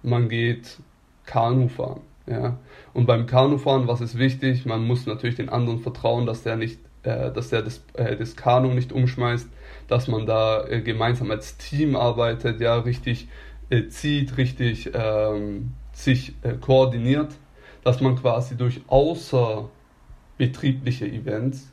man 0.02 0.28
geht 0.28 0.78
Kanu 1.24 1.68
fahren. 1.68 2.00
Ja. 2.26 2.58
Und 2.92 3.06
beim 3.06 3.26
Kanufahren, 3.26 3.88
was 3.88 4.00
ist 4.00 4.18
wichtig? 4.18 4.64
Man 4.66 4.84
muss 4.84 5.06
natürlich 5.06 5.36
den 5.36 5.48
anderen 5.48 5.80
vertrauen, 5.80 6.26
dass 6.26 6.42
der 6.42 6.56
nicht 6.56 6.78
äh, 7.02 7.32
dass 7.32 7.52
er 7.52 7.62
das, 7.62 7.84
äh, 7.94 8.16
das 8.16 8.36
Kanu 8.36 8.68
nicht 8.68 8.92
umschmeißt, 8.92 9.48
dass 9.88 10.08
man 10.08 10.26
da 10.26 10.64
äh, 10.66 10.80
gemeinsam 10.80 11.30
als 11.30 11.56
Team 11.56 11.96
arbeitet, 11.96 12.60
ja, 12.60 12.76
richtig 12.76 13.28
äh, 13.70 13.88
zieht, 13.88 14.36
richtig 14.36 14.90
ähm, 14.94 15.72
sich 15.92 16.34
äh, 16.42 16.54
koordiniert, 16.54 17.34
dass 17.84 18.00
man 18.00 18.16
quasi 18.16 18.56
durch 18.56 18.80
außerbetriebliche 18.87 21.06
Events 21.06 21.70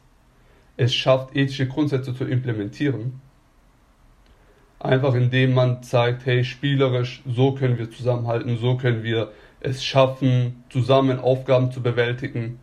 es 0.78 0.94
schafft, 0.94 1.36
ethische 1.36 1.68
Grundsätze 1.68 2.14
zu 2.16 2.26
implementieren. 2.26 3.22
Einfach 4.80 5.14
indem 5.14 5.54
man 5.54 5.84
zeigt, 5.84 6.26
hey, 6.26 6.44
spielerisch, 6.46 7.22
so 7.28 7.54
können 7.54 7.78
wir 7.78 7.92
zusammenhalten, 7.92 8.58
so 8.58 8.78
können 8.78 9.04
wir 9.04 9.32
es 9.60 9.84
schaffen, 9.84 10.64
zusammen 10.70 11.20
Aufgaben 11.20 11.72
zu 11.72 11.82
bewältigen 11.82 12.60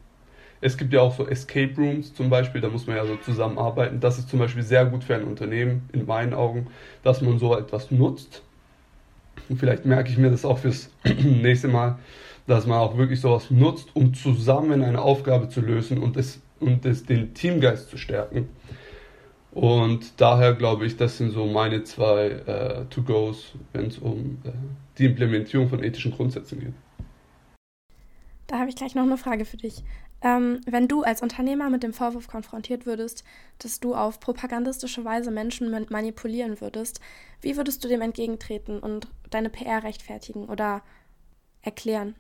es 0.61 0.77
gibt 0.77 0.93
ja 0.93 1.01
auch 1.01 1.15
so 1.15 1.27
Escape 1.27 1.75
Rooms 1.77 2.15
zum 2.15 2.31
Beispiel, 2.31 2.61
da 2.61 2.69
muss 2.69 2.87
man 2.87 2.97
ja 2.97 3.07
so 3.07 3.17
zusammenarbeiten. 3.17 4.01
Das 4.01 4.19
ist 4.19 4.29
zum 4.29 4.39
Beispiel 4.39 4.63
sehr 4.63 4.87
gut 4.87 5.05
für 5.05 5.15
ein 5.15 5.25
Unternehmen, 5.25 5.89
in 5.93 6.07
meinen 6.07 6.35
Augen, 6.35 6.69
dass 7.03 7.21
man 7.21 7.39
so 7.39 7.57
etwas 7.57 7.91
nutzt. 7.91 8.43
Und 9.49 9.59
vielleicht 9.59 9.85
merke 9.85 10.11
ich 10.11 10.19
mir 10.19 10.31
das 10.31 10.45
auch 10.45 10.59
fürs 10.59 10.91
nächste 11.05 11.69
Mal, 11.69 11.99
dass 12.47 12.67
man 12.67 12.79
auch 12.79 12.97
wirklich 12.97 13.21
sowas 13.21 13.51
nutzt, 13.51 13.91
um 13.95 14.15
zusammen 14.15 14.83
eine 14.83 15.01
Aufgabe 15.01 15.49
zu 15.49 15.61
lösen 15.61 15.99
und, 15.99 16.17
das, 16.17 16.41
und 16.61 16.85
das, 16.85 17.05
den 17.05 17.35
Teamgeist 17.35 17.91
zu 17.91 17.97
stärken. 17.97 18.49
Und 19.53 20.21
daher 20.21 20.53
glaube 20.53 20.85
ich, 20.87 20.97
das 20.97 21.17
sind 21.17 21.31
so 21.31 21.47
meine 21.47 21.83
zwei 21.85 22.27
äh, 22.27 22.85
To-Gos, 22.91 23.55
wenn 23.73 23.87
es 23.87 23.99
um 23.99 24.39
äh, 24.45 24.51
die 24.99 25.07
Implementierung 25.07 25.69
von 25.69 25.83
ethischen 25.83 26.13
Grundsätzen 26.13 26.61
geht. 26.61 26.75
Da 28.47 28.59
habe 28.59 28.69
ich 28.69 28.77
gleich 28.77 28.95
noch 28.95 29.03
eine 29.03 29.17
Frage 29.17 29.45
für 29.45 29.57
dich. 29.57 29.83
Ähm, 30.23 30.61
wenn 30.67 30.89
du 30.89 31.03
als 31.03 31.23
Unternehmer 31.23 31.69
mit 31.69 31.83
dem 31.83 31.93
Vorwurf 31.93 32.27
konfrontiert 32.27 32.87
würdest, 32.87 33.23
dass 33.59 33.81
du 33.81 33.95
auf 33.95 34.19
propagandistische 34.19 35.05
Weise 35.05 35.31
Menschen 35.31 35.71
manipulieren 35.91 36.61
würdest, 36.61 37.01
wie 37.43 37.57
würdest 37.57 37.85
du 37.85 37.89
dem 37.89 38.01
entgegentreten 38.01 38.79
und 38.79 39.09
deine 39.31 39.51
PR 39.51 39.83
rechtfertigen 39.83 40.47
oder 40.47 40.83
erklären? 41.63 42.15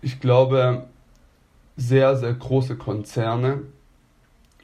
Ich 0.00 0.20
glaube, 0.20 0.86
sehr, 1.76 2.16
sehr 2.16 2.32
große 2.32 2.76
Konzerne 2.76 3.62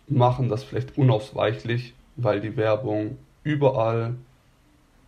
machen 0.06 0.48
das 0.48 0.62
vielleicht 0.62 0.96
unausweichlich, 0.96 1.94
weil 2.16 2.40
die 2.40 2.56
Werbung 2.56 3.18
überall 3.42 4.14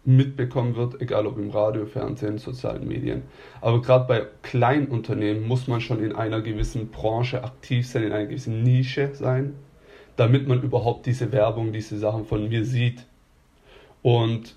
mitbekommen 0.04 0.76
wird, 0.76 1.00
egal 1.00 1.26
ob 1.26 1.38
im 1.38 1.50
Radio, 1.50 1.86
Fernsehen, 1.86 2.38
sozialen 2.38 2.86
Medien. 2.86 3.22
Aber 3.60 3.80
gerade 3.80 4.06
bei 4.06 4.26
Kleinunternehmen 4.42 5.46
muss 5.46 5.66
man 5.66 5.80
schon 5.80 6.04
in 6.04 6.14
einer 6.14 6.42
gewissen 6.42 6.90
Branche 6.90 7.42
aktiv 7.42 7.86
sein, 7.86 8.04
in 8.04 8.12
einer 8.12 8.26
gewissen 8.26 8.62
Nische 8.62 9.10
sein, 9.14 9.54
damit 10.16 10.46
man 10.46 10.62
überhaupt 10.62 11.06
diese 11.06 11.32
Werbung, 11.32 11.72
diese 11.72 11.98
Sachen 11.98 12.26
von 12.26 12.48
mir 12.48 12.64
sieht. 12.64 13.06
Und 14.02 14.56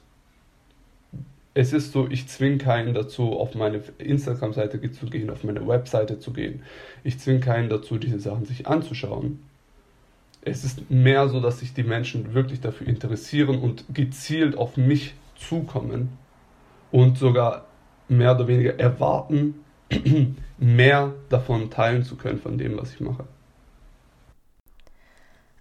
es 1.53 1.73
ist 1.73 1.91
so, 1.93 2.07
ich 2.09 2.27
zwinge 2.27 2.57
keinen 2.57 2.93
dazu, 2.93 3.39
auf 3.39 3.55
meine 3.55 3.81
Instagram-Seite 3.97 4.91
zu 4.91 5.07
gehen, 5.07 5.29
auf 5.29 5.43
meine 5.43 5.65
Webseite 5.67 6.19
zu 6.19 6.31
gehen. 6.31 6.61
Ich 7.03 7.19
zwinge 7.19 7.39
keinen 7.39 7.69
dazu, 7.69 7.97
diese 7.97 8.19
Sachen 8.19 8.45
sich 8.45 8.67
anzuschauen. 8.67 9.39
Es 10.41 10.63
ist 10.63 10.91
mehr 10.91 11.29
so, 11.29 11.39
dass 11.39 11.59
sich 11.59 11.73
die 11.73 11.83
Menschen 11.83 12.33
wirklich 12.33 12.61
dafür 12.61 12.87
interessieren 12.87 13.57
und 13.59 13.85
gezielt 13.93 14.57
auf 14.57 14.77
mich 14.77 15.15
zukommen 15.39 16.17
und 16.91 17.17
sogar 17.17 17.65
mehr 18.07 18.35
oder 18.35 18.47
weniger 18.47 18.79
erwarten, 18.79 19.63
mehr 20.57 21.13
davon 21.29 21.69
teilen 21.69 22.03
zu 22.03 22.15
können, 22.15 22.39
von 22.39 22.57
dem, 22.57 22.77
was 22.77 22.93
ich 22.93 22.99
mache. 22.99 23.25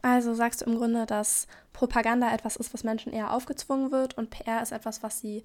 Also 0.02 0.34
sagst 0.34 0.60
du 0.60 0.66
im 0.66 0.76
Grunde, 0.76 1.04
dass 1.04 1.48
Propaganda 1.72 2.32
etwas 2.32 2.56
ist, 2.56 2.72
was 2.72 2.84
Menschen 2.84 3.12
eher 3.12 3.34
aufgezwungen 3.34 3.90
wird 3.90 4.16
und 4.16 4.30
PR 4.30 4.62
ist 4.62 4.72
etwas, 4.72 5.02
was 5.02 5.20
sie 5.20 5.42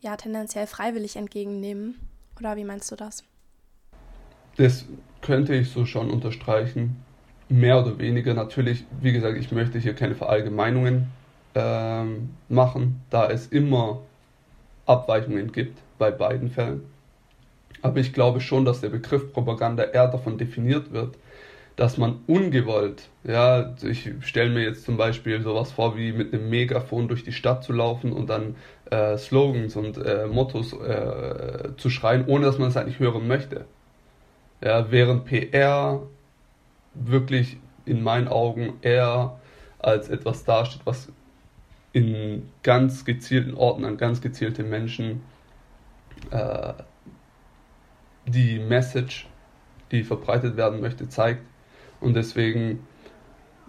ja 0.00 0.16
tendenziell 0.16 0.66
freiwillig 0.66 1.16
entgegennehmen? 1.16 1.94
Oder 2.38 2.56
wie 2.56 2.64
meinst 2.64 2.90
du 2.90 2.96
das? 2.96 3.22
Das 4.56 4.86
könnte 5.20 5.54
ich 5.54 5.70
so 5.70 5.86
schon 5.86 6.10
unterstreichen. 6.10 6.96
Mehr 7.48 7.78
oder 7.80 7.98
weniger. 7.98 8.34
Natürlich, 8.34 8.84
wie 9.00 9.12
gesagt, 9.12 9.38
ich 9.38 9.52
möchte 9.52 9.78
hier 9.78 9.94
keine 9.94 10.14
Verallgemeinungen 10.14 11.06
ähm, 11.54 12.30
machen, 12.48 13.02
da 13.10 13.28
es 13.28 13.46
immer 13.46 14.00
Abweichungen 14.86 15.52
gibt 15.52 15.78
bei 15.98 16.10
beiden 16.10 16.50
Fällen. 16.50 16.82
Aber 17.82 17.98
ich 17.98 18.12
glaube 18.12 18.40
schon, 18.40 18.64
dass 18.64 18.80
der 18.80 18.90
Begriff 18.90 19.32
Propaganda 19.32 19.84
eher 19.84 20.08
davon 20.08 20.38
definiert 20.38 20.92
wird, 20.92 21.16
dass 21.76 21.96
man 21.96 22.20
ungewollt, 22.26 23.08
ja, 23.24 23.74
ich 23.82 24.10
stelle 24.20 24.50
mir 24.50 24.62
jetzt 24.62 24.84
zum 24.84 24.96
Beispiel 24.96 25.40
sowas 25.42 25.72
vor, 25.72 25.96
wie 25.96 26.12
mit 26.12 26.32
einem 26.32 26.50
Megafon 26.50 27.08
durch 27.08 27.24
die 27.24 27.32
Stadt 27.32 27.64
zu 27.64 27.72
laufen 27.72 28.12
und 28.12 28.28
dann 28.28 28.56
äh, 28.90 29.16
Slogans 29.16 29.74
und 29.76 29.96
äh, 29.98 30.26
Mottos 30.26 30.74
äh, 30.74 31.70
zu 31.76 31.88
schreien, 31.88 32.26
ohne 32.26 32.44
dass 32.44 32.58
man 32.58 32.68
es 32.68 32.76
eigentlich 32.76 32.98
hören 32.98 33.26
möchte. 33.26 33.64
Ja, 34.62 34.90
während 34.90 35.24
PR 35.24 36.02
wirklich 36.94 37.56
in 37.84 38.02
meinen 38.02 38.28
Augen 38.28 38.74
eher 38.82 39.40
als 39.78 40.08
etwas 40.08 40.44
dasteht, 40.44 40.82
was 40.84 41.08
in 41.92 42.48
ganz 42.62 43.04
gezielten 43.04 43.54
Orten 43.54 43.84
an 43.84 43.96
ganz 43.96 44.20
gezielte 44.20 44.62
Menschen 44.62 45.22
äh, 46.30 46.72
die 48.26 48.58
Message, 48.58 49.26
die 49.90 50.02
verbreitet 50.02 50.56
werden 50.56 50.80
möchte, 50.80 51.08
zeigt. 51.08 51.42
Und 52.00 52.14
deswegen 52.14 52.86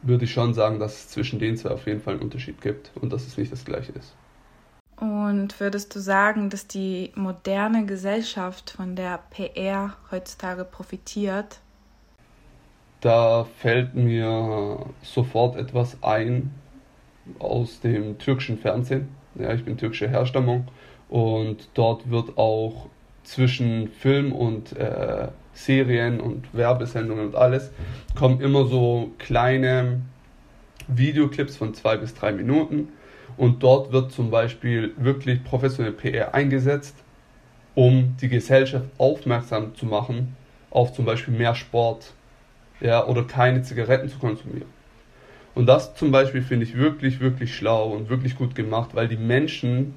würde 0.01 0.25
ich 0.25 0.31
schon 0.31 0.53
sagen, 0.53 0.79
dass 0.79 0.93
es 0.93 1.09
zwischen 1.09 1.39
den 1.39 1.57
zwei 1.57 1.71
auf 1.71 1.85
jeden 1.87 2.01
Fall 2.01 2.15
einen 2.15 2.23
Unterschied 2.23 2.61
gibt 2.61 2.91
und 2.99 3.11
dass 3.11 3.25
es 3.25 3.37
nicht 3.37 3.51
das 3.51 3.65
gleiche 3.65 3.91
ist. 3.93 4.15
Und 4.97 5.59
würdest 5.59 5.95
du 5.95 5.99
sagen, 5.99 6.49
dass 6.49 6.67
die 6.67 7.11
moderne 7.15 7.85
Gesellschaft 7.85 8.71
von 8.71 8.95
der 8.95 9.19
PR 9.31 9.95
heutzutage 10.11 10.63
profitiert? 10.63 11.59
Da 13.01 13.45
fällt 13.57 13.95
mir 13.95 14.85
sofort 15.01 15.57
etwas 15.57 15.97
ein 16.01 16.53
aus 17.39 17.79
dem 17.79 18.17
türkischen 18.17 18.57
Fernsehen. 18.57 19.09
Ja, 19.35 19.53
ich 19.53 19.63
bin 19.63 19.77
türkischer 19.77 20.07
Herstammung 20.07 20.67
und 21.09 21.69
dort 21.73 22.09
wird 22.09 22.37
auch 22.37 22.87
zwischen 23.23 23.87
Film 23.87 24.31
und 24.31 24.75
äh, 24.77 25.27
Serien 25.53 26.19
und 26.19 26.53
Werbesendungen 26.53 27.27
und 27.27 27.35
alles 27.35 27.71
kommen 28.15 28.41
immer 28.41 28.65
so 28.65 29.11
kleine 29.19 30.01
Videoclips 30.87 31.55
von 31.55 31.73
zwei 31.73 31.97
bis 31.97 32.13
drei 32.13 32.31
Minuten 32.31 32.89
und 33.37 33.63
dort 33.63 33.91
wird 33.91 34.11
zum 34.11 34.29
Beispiel 34.29 34.93
wirklich 34.97 35.43
professionelle 35.43 35.95
PR 35.95 36.33
eingesetzt, 36.33 36.95
um 37.75 38.15
die 38.21 38.29
Gesellschaft 38.29 38.89
aufmerksam 38.97 39.75
zu 39.75 39.85
machen 39.85 40.35
auf 40.69 40.93
zum 40.93 41.05
Beispiel 41.05 41.33
mehr 41.33 41.55
Sport 41.55 42.13
ja, 42.81 43.05
oder 43.05 43.23
keine 43.23 43.61
Zigaretten 43.61 44.09
zu 44.09 44.17
konsumieren. 44.17 44.67
Und 45.55 45.67
das 45.67 45.95
zum 45.95 46.11
Beispiel 46.11 46.41
finde 46.41 46.65
ich 46.65 46.77
wirklich, 46.77 47.19
wirklich 47.19 47.55
schlau 47.55 47.91
und 47.91 48.09
wirklich 48.09 48.35
gut 48.35 48.55
gemacht, 48.55 48.91
weil 48.93 49.07
die 49.07 49.17
Menschen 49.17 49.93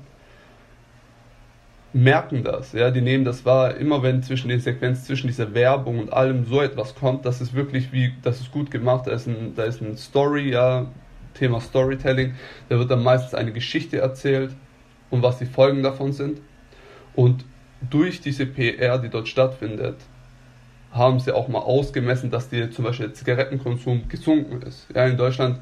merken 1.93 2.45
das, 2.45 2.73
ja, 2.73 2.91
die 2.91 3.01
nehmen 3.01 3.25
das 3.25 3.47
wahr, 3.47 3.77
immer 3.77 4.03
wenn 4.03 4.23
zwischen 4.23 4.49
den 4.49 4.61
Sequenzen, 4.61 5.05
zwischen 5.05 5.29
dieser 5.29 5.55
Werbung 5.55 5.99
und 5.99 6.13
allem 6.13 6.45
so 6.45 6.61
etwas 6.61 6.95
kommt, 6.95 7.25
das 7.25 7.41
ist 7.41 7.55
wirklich 7.55 7.91
wie, 7.91 8.13
das 8.23 8.41
ist 8.41 8.53
gut 8.53 8.71
gemacht, 8.71 9.07
da 9.07 9.13
ist 9.13 9.27
ein, 9.27 9.55
da 9.57 9.65
ist 9.65 9.81
ein 9.81 9.97
Story, 9.97 10.51
ja, 10.51 10.87
Thema 11.33 11.61
Storytelling, 11.61 12.35
da 12.69 12.79
wird 12.79 12.91
dann 12.91 13.03
meistens 13.03 13.35
eine 13.35 13.53
Geschichte 13.53 13.99
erzählt 13.99 14.53
und 15.11 15.23
was 15.23 15.39
die 15.39 15.47
Folgen 15.47 15.83
davon 15.83 16.13
sind. 16.13 16.41
Und 17.15 17.45
durch 17.89 18.21
diese 18.21 18.47
PR, 18.47 18.99
die 18.99 19.09
dort 19.09 19.29
stattfindet, 19.29 19.97
haben 20.93 21.21
sie 21.21 21.35
auch 21.35 21.49
mal 21.49 21.61
ausgemessen, 21.61 22.31
dass 22.31 22.49
die, 22.49 22.71
zum 22.71 22.85
Beispiel 22.85 23.07
der 23.07 23.15
Zigarettenkonsum 23.15 24.09
gesunken 24.09 24.63
ist. 24.63 24.87
Ja, 24.95 25.07
in 25.07 25.17
Deutschland 25.17 25.61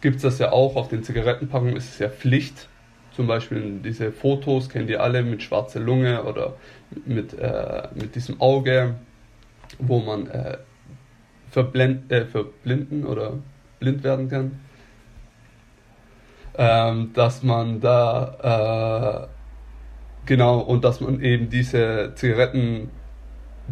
gibt 0.00 0.16
es 0.16 0.22
das 0.22 0.38
ja 0.38 0.52
auch, 0.52 0.76
auf 0.76 0.88
den 0.88 1.02
Zigarettenpackungen 1.02 1.76
ist 1.76 1.94
es 1.94 1.98
ja 1.98 2.08
Pflicht. 2.08 2.68
Zum 3.14 3.26
Beispiel 3.26 3.80
diese 3.84 4.12
Fotos 4.12 4.68
kennt 4.68 4.88
ihr 4.88 5.02
alle 5.02 5.22
mit 5.22 5.42
schwarzer 5.42 5.80
Lunge 5.80 6.22
oder 6.24 6.54
mit, 7.04 7.34
äh, 7.34 7.88
mit 7.94 8.14
diesem 8.14 8.40
Auge, 8.40 8.94
wo 9.78 10.00
man 10.00 10.26
äh, 10.28 10.58
verblend, 11.50 12.10
äh, 12.12 12.24
verblinden 12.24 13.04
oder 13.04 13.34
blind 13.78 14.04
werden 14.04 14.28
kann 14.28 14.60
ähm, 16.56 17.12
dass 17.14 17.42
man 17.42 17.80
da 17.80 19.26
äh, 19.26 20.26
genau 20.26 20.60
und 20.60 20.84
dass 20.84 21.00
man 21.00 21.20
eben 21.22 21.48
diese 21.48 22.12
Zigaretten 22.14 22.90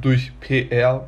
durch 0.00 0.32
PR 0.40 1.06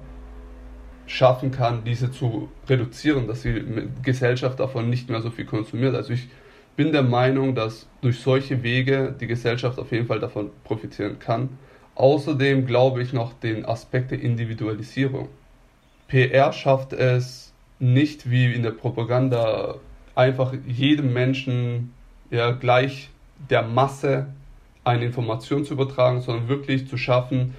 schaffen 1.06 1.50
kann, 1.50 1.82
diese 1.84 2.12
zu 2.12 2.48
reduzieren, 2.68 3.26
dass 3.26 3.42
die 3.42 3.64
Gesellschaft 4.02 4.60
davon 4.60 4.88
nicht 4.88 5.10
mehr 5.10 5.20
so 5.20 5.30
viel 5.30 5.44
konsumiert. 5.44 5.94
Also 5.94 6.12
ich 6.12 6.28
bin 6.76 6.92
der 6.92 7.02
Meinung, 7.02 7.54
dass 7.54 7.88
durch 8.00 8.20
solche 8.20 8.62
Wege 8.62 9.14
die 9.20 9.26
Gesellschaft 9.26 9.78
auf 9.78 9.90
jeden 9.90 10.06
Fall 10.06 10.20
davon 10.20 10.50
profitieren 10.64 11.18
kann. 11.18 11.50
Außerdem 11.96 12.64
glaube 12.66 13.02
ich 13.02 13.12
noch 13.12 13.32
den 13.34 13.64
Aspekt 13.66 14.12
der 14.12 14.20
Individualisierung. 14.20 15.28
PR 16.06 16.52
schafft 16.52 16.92
es 16.92 17.52
nicht 17.78 18.30
wie 18.30 18.52
in 18.52 18.62
der 18.62 18.70
Propaganda 18.70 19.76
einfach 20.14 20.54
jedem 20.66 21.12
Menschen 21.12 21.92
ja 22.30 22.52
gleich 22.52 23.10
der 23.48 23.62
Masse 23.62 24.26
eine 24.84 25.04
Information 25.04 25.64
zu 25.64 25.74
übertragen, 25.74 26.20
sondern 26.20 26.48
wirklich 26.48 26.88
zu 26.88 26.96
schaffen, 26.96 27.54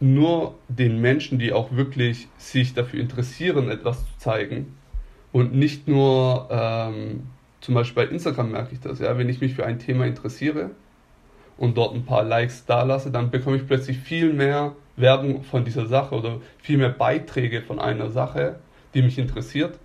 nur 0.00 0.54
den 0.68 1.00
Menschen, 1.00 1.38
die 1.38 1.52
auch 1.52 1.72
wirklich 1.72 2.28
sich 2.36 2.74
dafür 2.74 3.00
interessieren, 3.00 3.70
etwas 3.70 4.00
zu 4.00 4.18
zeigen. 4.18 4.76
Und 5.32 5.54
nicht 5.54 5.88
nur, 5.88 6.48
ähm, 6.50 7.26
zum 7.60 7.74
Beispiel 7.74 8.04
bei 8.04 8.10
Instagram 8.10 8.52
merke 8.52 8.74
ich 8.74 8.80
das, 8.80 8.98
ja, 8.98 9.16
wenn 9.18 9.28
ich 9.28 9.40
mich 9.40 9.54
für 9.54 9.66
ein 9.66 9.78
Thema 9.78 10.06
interessiere 10.06 10.70
und 11.56 11.76
dort 11.76 11.94
ein 11.94 12.04
paar 12.04 12.22
Likes 12.22 12.66
da 12.66 12.82
lasse, 12.82 13.10
dann 13.10 13.30
bekomme 13.30 13.56
ich 13.56 13.66
plötzlich 13.66 13.98
viel 13.98 14.32
mehr 14.32 14.74
Werbung 14.96 15.42
von 15.42 15.64
dieser 15.64 15.86
Sache 15.86 16.14
oder 16.14 16.40
viel 16.58 16.78
mehr 16.78 16.90
Beiträge 16.90 17.62
von 17.62 17.78
einer 17.78 18.10
Sache, 18.10 18.60
die 18.94 19.02
mich 19.02 19.18
interessiert. 19.18 19.78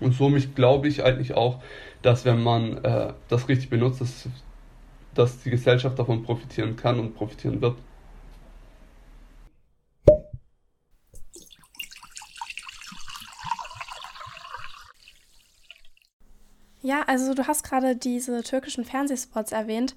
Und 0.00 0.14
somit 0.14 0.54
glaube 0.54 0.88
ich 0.88 1.04
eigentlich 1.04 1.34
auch, 1.34 1.60
dass 2.02 2.24
wenn 2.24 2.42
man 2.42 2.78
äh, 2.84 3.12
das 3.28 3.48
richtig 3.48 3.70
benutzt, 3.70 4.00
dass, 4.00 4.28
dass 5.14 5.42
die 5.42 5.50
Gesellschaft 5.50 5.98
davon 5.98 6.22
profitieren 6.22 6.76
kann 6.76 6.98
und 6.98 7.14
profitieren 7.14 7.60
wird. 7.60 7.76
Ja, 16.82 17.02
also 17.02 17.32
du 17.32 17.46
hast 17.46 17.62
gerade 17.62 17.94
diese 17.94 18.42
türkischen 18.42 18.84
Fernsehspots 18.84 19.52
erwähnt, 19.52 19.94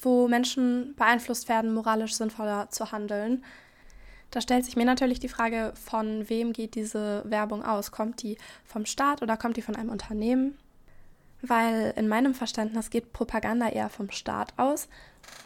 wo 0.00 0.26
Menschen 0.26 0.94
beeinflusst 0.96 1.48
werden, 1.48 1.72
moralisch 1.72 2.14
sinnvoller 2.14 2.68
zu 2.70 2.90
handeln. 2.90 3.44
Da 4.32 4.40
stellt 4.40 4.64
sich 4.64 4.74
mir 4.74 4.84
natürlich 4.84 5.20
die 5.20 5.28
Frage, 5.28 5.72
von 5.76 6.28
wem 6.28 6.52
geht 6.52 6.74
diese 6.74 7.22
Werbung 7.24 7.64
aus? 7.64 7.92
Kommt 7.92 8.20
die 8.22 8.36
vom 8.64 8.84
Staat 8.84 9.22
oder 9.22 9.36
kommt 9.36 9.56
die 9.56 9.62
von 9.62 9.76
einem 9.76 9.90
Unternehmen? 9.90 10.58
Weil 11.40 11.94
in 11.96 12.08
meinem 12.08 12.34
Verständnis 12.34 12.90
geht 12.90 13.12
Propaganda 13.12 13.68
eher 13.68 13.88
vom 13.88 14.10
Staat 14.10 14.54
aus. 14.56 14.88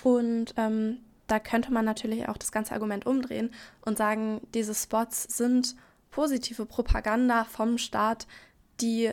Und 0.05 0.55
ähm, 0.57 1.01
da 1.27 1.39
könnte 1.39 1.71
man 1.71 1.85
natürlich 1.85 2.29
auch 2.29 2.39
das 2.39 2.51
ganze 2.51 2.73
Argument 2.73 3.05
umdrehen 3.05 3.51
und 3.83 3.99
sagen, 3.99 4.41
diese 4.55 4.75
Spots 4.75 5.25
sind 5.25 5.77
positive 6.11 6.65
Propaganda 6.65 7.45
vom 7.45 7.77
Staat, 7.77 8.27
die 8.81 9.13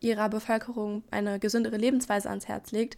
ihrer 0.00 0.28
Bevölkerung 0.28 1.02
eine 1.10 1.38
gesündere 1.38 1.76
Lebensweise 1.76 2.28
ans 2.28 2.48
Herz 2.48 2.72
legt. 2.72 2.96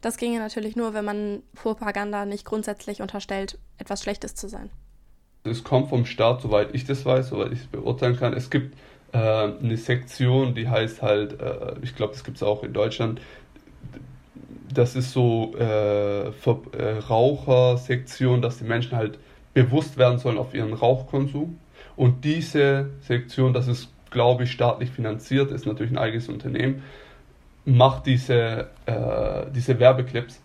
Das 0.00 0.16
ginge 0.16 0.38
natürlich 0.38 0.76
nur, 0.76 0.94
wenn 0.94 1.04
man 1.04 1.42
Propaganda 1.54 2.24
nicht 2.24 2.44
grundsätzlich 2.44 3.02
unterstellt, 3.02 3.58
etwas 3.78 4.02
Schlechtes 4.02 4.34
zu 4.34 4.48
sein 4.48 4.70
es 5.44 5.64
kommt 5.64 5.88
vom 5.88 6.04
Staat, 6.04 6.42
soweit 6.42 6.74
ich 6.74 6.84
das 6.84 7.04
weiß, 7.04 7.28
soweit 7.28 7.52
ich 7.52 7.60
es 7.60 7.66
beurteilen 7.66 8.16
kann. 8.16 8.32
Es 8.34 8.50
gibt 8.50 8.76
äh, 9.12 9.18
eine 9.18 9.76
Sektion, 9.76 10.54
die 10.54 10.68
heißt 10.68 11.02
halt, 11.02 11.40
äh, 11.40 11.74
ich 11.82 11.96
glaube, 11.96 12.12
das 12.12 12.24
gibt 12.24 12.36
es 12.36 12.42
auch 12.42 12.62
in 12.62 12.72
Deutschland, 12.72 13.20
das 14.72 14.94
ist 14.94 15.12
so 15.12 15.54
äh, 15.58 16.28
äh, 16.28 16.32
Rauchersektion, 17.08 18.40
dass 18.40 18.58
die 18.58 18.64
Menschen 18.64 18.96
halt 18.96 19.18
bewusst 19.52 19.96
werden 19.96 20.18
sollen 20.18 20.38
auf 20.38 20.54
ihren 20.54 20.74
Rauchkonsum. 20.74 21.58
Und 21.96 22.24
diese 22.24 22.90
Sektion, 23.00 23.52
das 23.52 23.66
ist, 23.66 23.88
glaube 24.10 24.44
ich, 24.44 24.52
staatlich 24.52 24.90
finanziert, 24.90 25.50
ist 25.50 25.66
natürlich 25.66 25.92
ein 25.92 25.98
eigenes 25.98 26.28
Unternehmen, 26.28 26.82
macht 27.64 28.06
diese, 28.06 28.68
äh, 28.86 29.46
diese 29.54 29.78
Werbeclips. 29.78 30.40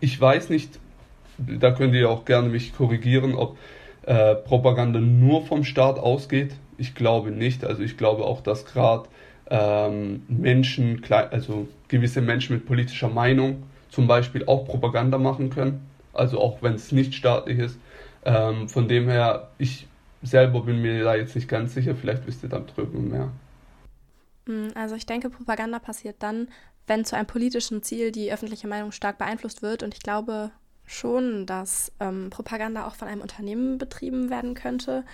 Ich 0.00 0.20
weiß 0.20 0.50
nicht, 0.50 0.78
da 1.38 1.70
könnt 1.72 1.94
ihr 1.94 2.10
auch 2.10 2.24
gerne 2.24 2.48
mich 2.48 2.74
korrigieren, 2.74 3.34
ob 3.34 3.56
äh, 4.02 4.34
Propaganda 4.34 5.00
nur 5.00 5.44
vom 5.46 5.64
Staat 5.64 5.98
ausgeht. 5.98 6.54
Ich 6.78 6.94
glaube 6.94 7.30
nicht. 7.30 7.64
Also 7.64 7.82
ich 7.82 7.96
glaube 7.96 8.24
auch, 8.24 8.40
dass 8.40 8.64
gerade 8.64 9.08
ähm, 9.50 10.22
Menschen, 10.28 11.02
also 11.08 11.68
gewisse 11.88 12.20
Menschen 12.20 12.56
mit 12.56 12.66
politischer 12.66 13.08
Meinung 13.08 13.64
zum 13.90 14.06
Beispiel 14.06 14.44
auch 14.46 14.64
Propaganda 14.66 15.18
machen 15.18 15.50
können. 15.50 15.86
Also 16.12 16.40
auch 16.40 16.62
wenn 16.62 16.74
es 16.74 16.92
nicht 16.92 17.14
staatlich 17.14 17.58
ist. 17.58 17.78
Ähm, 18.24 18.68
von 18.68 18.88
dem 18.88 19.08
her, 19.08 19.48
ich 19.58 19.86
selber 20.22 20.62
bin 20.62 20.82
mir 20.82 21.04
da 21.04 21.14
jetzt 21.14 21.34
nicht 21.34 21.48
ganz 21.48 21.74
sicher. 21.74 21.94
Vielleicht 21.94 22.26
wisst 22.26 22.42
ihr 22.42 22.48
da 22.48 22.60
drüben 22.60 23.08
mehr. 23.10 23.30
Hm, 24.46 24.68
also 24.74 24.94
ich 24.94 25.06
denke, 25.06 25.30
Propaganda 25.30 25.78
passiert 25.78 26.16
dann, 26.20 26.48
wenn 26.86 27.04
zu 27.04 27.16
einem 27.16 27.26
politischen 27.26 27.82
Ziel 27.82 28.12
die 28.12 28.32
öffentliche 28.32 28.68
Meinung 28.68 28.92
stark 28.92 29.18
beeinflusst 29.18 29.62
wird. 29.62 29.82
Und 29.82 29.94
ich 29.94 30.00
glaube, 30.00 30.50
schon, 30.90 31.46
dass 31.46 31.92
ähm, 32.00 32.30
Propaganda 32.30 32.86
auch 32.86 32.96
von 32.96 33.08
einem 33.08 33.20
Unternehmen 33.20 33.78
betrieben 33.78 34.28
werden 34.28 34.54
könnte. 34.54 35.04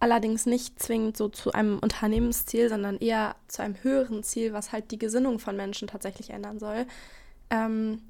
Allerdings 0.00 0.46
nicht 0.46 0.82
zwingend 0.82 1.16
so 1.16 1.28
zu 1.28 1.52
einem 1.52 1.78
Unternehmensziel, 1.78 2.68
sondern 2.68 2.98
eher 2.98 3.36
zu 3.46 3.62
einem 3.62 3.76
höheren 3.82 4.24
Ziel, 4.24 4.52
was 4.52 4.72
halt 4.72 4.90
die 4.90 4.98
Gesinnung 4.98 5.38
von 5.38 5.56
Menschen 5.56 5.86
tatsächlich 5.86 6.30
ändern 6.30 6.58
soll. 6.58 6.86
Ähm, 7.50 8.00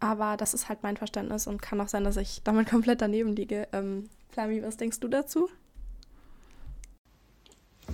aber 0.00 0.36
das 0.36 0.52
ist 0.52 0.68
halt 0.68 0.82
mein 0.82 0.96
Verständnis 0.96 1.46
und 1.46 1.62
kann 1.62 1.80
auch 1.80 1.88
sein, 1.88 2.02
dass 2.02 2.16
ich 2.16 2.42
damit 2.42 2.68
komplett 2.70 3.00
daneben 3.00 3.36
liege. 3.36 3.68
Ähm, 3.72 4.10
Flami, 4.34 4.64
was 4.64 4.76
denkst 4.76 4.98
du 4.98 5.06
dazu? 5.06 5.48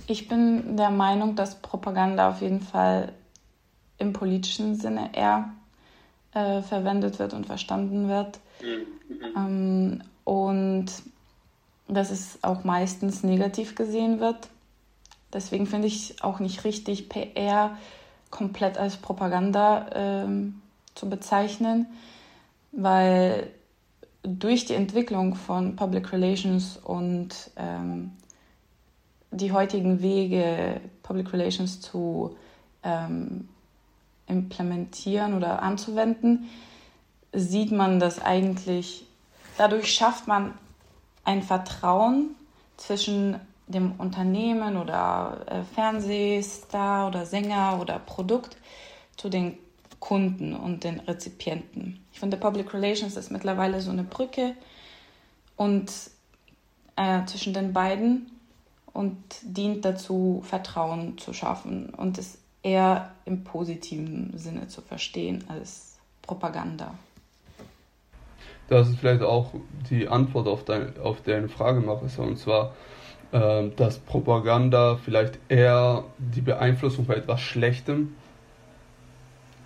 Ich 0.07 0.27
bin 0.27 0.75
der 0.75 0.89
Meinung, 0.89 1.35
dass 1.35 1.61
Propaganda 1.61 2.31
auf 2.31 2.41
jeden 2.41 2.61
Fall 2.61 3.13
im 3.99 4.11
politischen 4.11 4.73
Sinne 4.73 5.11
eher 5.13 5.51
äh, 6.33 6.63
verwendet 6.63 7.19
wird 7.19 7.35
und 7.35 7.45
verstanden 7.45 8.09
wird. 8.09 8.39
Mhm. 8.59 9.37
Ähm, 9.37 10.03
und 10.23 10.87
dass 11.87 12.09
es 12.09 12.39
auch 12.41 12.63
meistens 12.63 13.21
negativ 13.21 13.75
gesehen 13.75 14.19
wird. 14.19 14.49
Deswegen 15.31 15.67
finde 15.67 15.89
ich 15.89 16.23
auch 16.23 16.39
nicht 16.39 16.63
richtig, 16.63 17.07
PR 17.07 17.77
komplett 18.31 18.79
als 18.79 18.97
Propaganda 18.97 19.85
ähm, 19.93 20.59
zu 20.95 21.07
bezeichnen, 21.07 21.85
weil 22.71 23.51
durch 24.23 24.65
die 24.65 24.75
Entwicklung 24.75 25.35
von 25.35 25.75
Public 25.75 26.11
Relations 26.11 26.77
und 26.77 27.51
ähm, 27.55 28.11
die 29.31 29.51
heutigen 29.51 30.01
Wege, 30.01 30.81
Public 31.03 31.33
Relations 31.33 31.81
zu 31.81 32.35
ähm, 32.83 33.47
implementieren 34.27 35.33
oder 35.35 35.61
anzuwenden, 35.61 36.49
sieht 37.33 37.71
man 37.71 37.99
das 37.99 38.21
eigentlich, 38.21 39.05
dadurch 39.57 39.93
schafft 39.93 40.27
man 40.27 40.53
ein 41.23 41.41
Vertrauen 41.43 42.35
zwischen 42.77 43.39
dem 43.67 43.93
Unternehmen 43.93 44.77
oder 44.77 45.45
äh, 45.47 45.63
Fernsehstar 45.63 47.07
oder 47.07 47.25
Sänger 47.25 47.79
oder 47.79 47.99
Produkt 47.99 48.57
zu 49.15 49.29
den 49.29 49.57
Kunden 50.01 50.53
und 50.53 50.83
den 50.83 50.99
Rezipienten. 50.99 52.03
Ich 52.11 52.19
finde, 52.19 52.35
Public 52.35 52.73
Relations 52.73 53.15
ist 53.15 53.31
mittlerweile 53.31 53.79
so 53.79 53.91
eine 53.91 54.03
Brücke 54.03 54.55
und 55.55 55.89
äh, 56.97 57.23
zwischen 57.25 57.53
den 57.53 57.71
beiden 57.71 58.31
und 58.93 59.17
dient 59.43 59.85
dazu, 59.85 60.41
Vertrauen 60.43 61.17
zu 61.17 61.33
schaffen 61.33 61.91
und 61.91 62.17
es 62.17 62.39
eher 62.63 63.11
im 63.25 63.43
positiven 63.43 64.37
Sinne 64.37 64.67
zu 64.67 64.81
verstehen 64.81 65.45
als 65.47 65.97
Propaganda. 66.23 66.95
Das 68.67 68.89
ist 68.89 68.99
vielleicht 68.99 69.21
auch 69.21 69.53
die 69.89 70.07
Antwort 70.07 70.47
auf, 70.47 70.65
dein, 70.65 70.97
auf 70.99 71.21
deine 71.21 71.47
Frage, 71.47 71.79
Marissa, 71.79 72.23
und 72.23 72.37
zwar, 72.37 72.73
äh, 73.31 73.69
dass 73.75 73.99
Propaganda 73.99 74.97
vielleicht 74.97 75.37
eher 75.47 76.05
die 76.17 76.41
Beeinflussung 76.41 77.05
bei 77.05 77.15
etwas 77.15 77.41
Schlechtem 77.41 78.15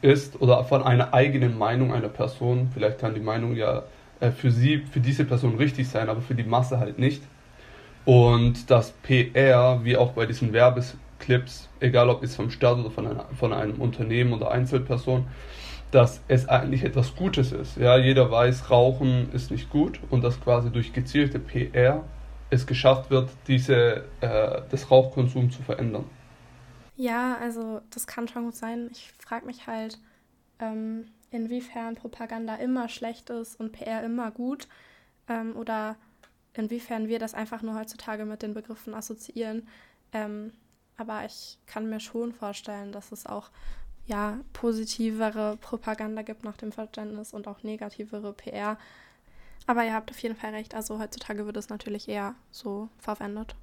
ist 0.02 0.42
oder 0.42 0.64
von 0.64 0.84
einer 0.84 1.14
eigenen 1.14 1.58
Meinung 1.58 1.94
einer 1.94 2.10
Person. 2.10 2.70
Vielleicht 2.74 3.00
kann 3.00 3.14
die 3.14 3.22
Meinung 3.22 3.56
ja 3.56 3.84
äh, 4.20 4.32
für 4.32 4.52
sie, 4.52 4.80
für 4.80 5.00
diese 5.00 5.26
Person 5.26 5.56
richtig 5.56 5.88
sein, 5.90 6.10
aber 6.10 6.22
für 6.22 6.36
die 6.36 6.44
Masse 6.44 6.80
halt 6.80 7.00
nicht. 7.00 7.24
Und 8.06 8.70
das 8.70 8.92
PR, 8.92 9.84
wie 9.84 9.98
auch 9.98 10.12
bei 10.12 10.26
diesen 10.26 10.54
Werbeclips, 10.54 11.70
egal 11.80 12.10
ob 12.10 12.24
es 12.24 12.36
vom 12.36 12.52
Staat 12.52 12.78
oder 12.78 12.92
von, 12.92 13.08
einer, 13.08 13.26
von 13.38 13.52
einem 13.52 13.82
Unternehmen 13.82 14.34
oder 14.34 14.52
Einzelperson, 14.52 15.26
dass 15.92 16.22
es 16.28 16.48
eigentlich 16.48 16.84
etwas 16.84 17.16
Gutes 17.16 17.52
ist. 17.52 17.78
Ja, 17.78 17.98
jeder 17.98 18.30
weiß, 18.30 18.70
Rauchen 18.70 19.32
ist 19.34 19.50
nicht 19.50 19.70
gut 19.70 20.00
und 20.10 20.24
dass 20.24 20.40
quasi 20.42 20.70
durch 20.70 20.94
gezielte 20.94 21.40
PR 21.40 22.04
es 22.50 22.68
geschafft 22.68 23.10
wird, 23.10 23.30
diese, 23.48 24.04
äh, 24.22 24.62
das 24.70 24.92
Rauchkonsum 24.92 25.50
zu 25.52 25.64
verändern. 25.64 26.06
Ja, 26.98 27.38
also 27.38 27.82
das 27.90 28.08
kann 28.08 28.28
schon 28.28 28.46
gut 28.46 28.56
sein. 28.56 28.90
Ich 28.92 29.12
frage 29.20 29.46
mich 29.46 29.68
halt, 29.68 30.00
ähm, 30.60 31.08
inwiefern 31.32 31.96
Propaganda 31.96 32.56
immer 32.56 32.88
schlecht 32.90 33.30
ist 33.30 33.60
und 33.60 33.74
PR 33.74 34.04
immer 34.04 34.32
gut 34.32 34.68
ähm, 35.28 35.56
oder 35.58 35.98
inwiefern 36.54 37.08
wir 37.10 37.20
das 37.20 37.34
einfach 37.34 37.62
nur 37.62 37.76
heutzutage 37.76 38.26
mit 38.26 38.42
den 38.42 38.54
Begriffen 38.54 38.94
assoziieren. 38.94 39.68
Ähm, 40.14 40.54
aber 40.98 41.26
ich 41.26 41.58
kann 41.66 41.90
mir 41.90 42.00
schon 42.00 42.32
vorstellen, 42.34 42.94
dass 42.94 43.12
es 43.12 43.26
auch 43.26 43.50
ja 44.08 44.40
positivere 44.54 45.58
Propaganda 45.58 46.22
gibt 46.22 46.44
nach 46.46 46.58
dem 46.58 46.72
Verständnis 46.72 47.34
und 47.34 47.48
auch 47.48 47.64
negativere 47.64 48.34
PR. 48.34 48.78
Aber 49.68 49.84
ihr 49.84 49.94
habt 49.94 50.12
auf 50.12 50.20
jeden 50.20 50.36
Fall 50.36 50.52
recht. 50.52 50.76
Also 50.76 51.00
heutzutage 51.00 51.46
wird 51.46 51.58
es 51.58 51.70
natürlich 51.70 52.08
eher 52.08 52.36
so 52.52 52.88
verwendet. 53.00 53.56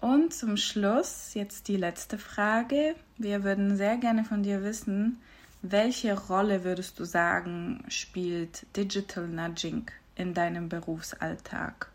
Und 0.00 0.31
zum 0.42 0.56
Schluss 0.56 1.34
jetzt 1.34 1.68
die 1.68 1.76
letzte 1.76 2.18
Frage. 2.18 2.96
Wir 3.16 3.44
würden 3.44 3.76
sehr 3.76 3.96
gerne 3.96 4.24
von 4.24 4.42
dir 4.42 4.64
wissen, 4.64 5.20
welche 5.62 6.18
Rolle 6.18 6.64
würdest 6.64 6.98
du 6.98 7.04
sagen, 7.04 7.84
spielt 7.86 8.66
Digital 8.76 9.28
Nudging 9.28 9.88
in 10.16 10.34
deinem 10.34 10.68
Berufsalltag? 10.68 11.92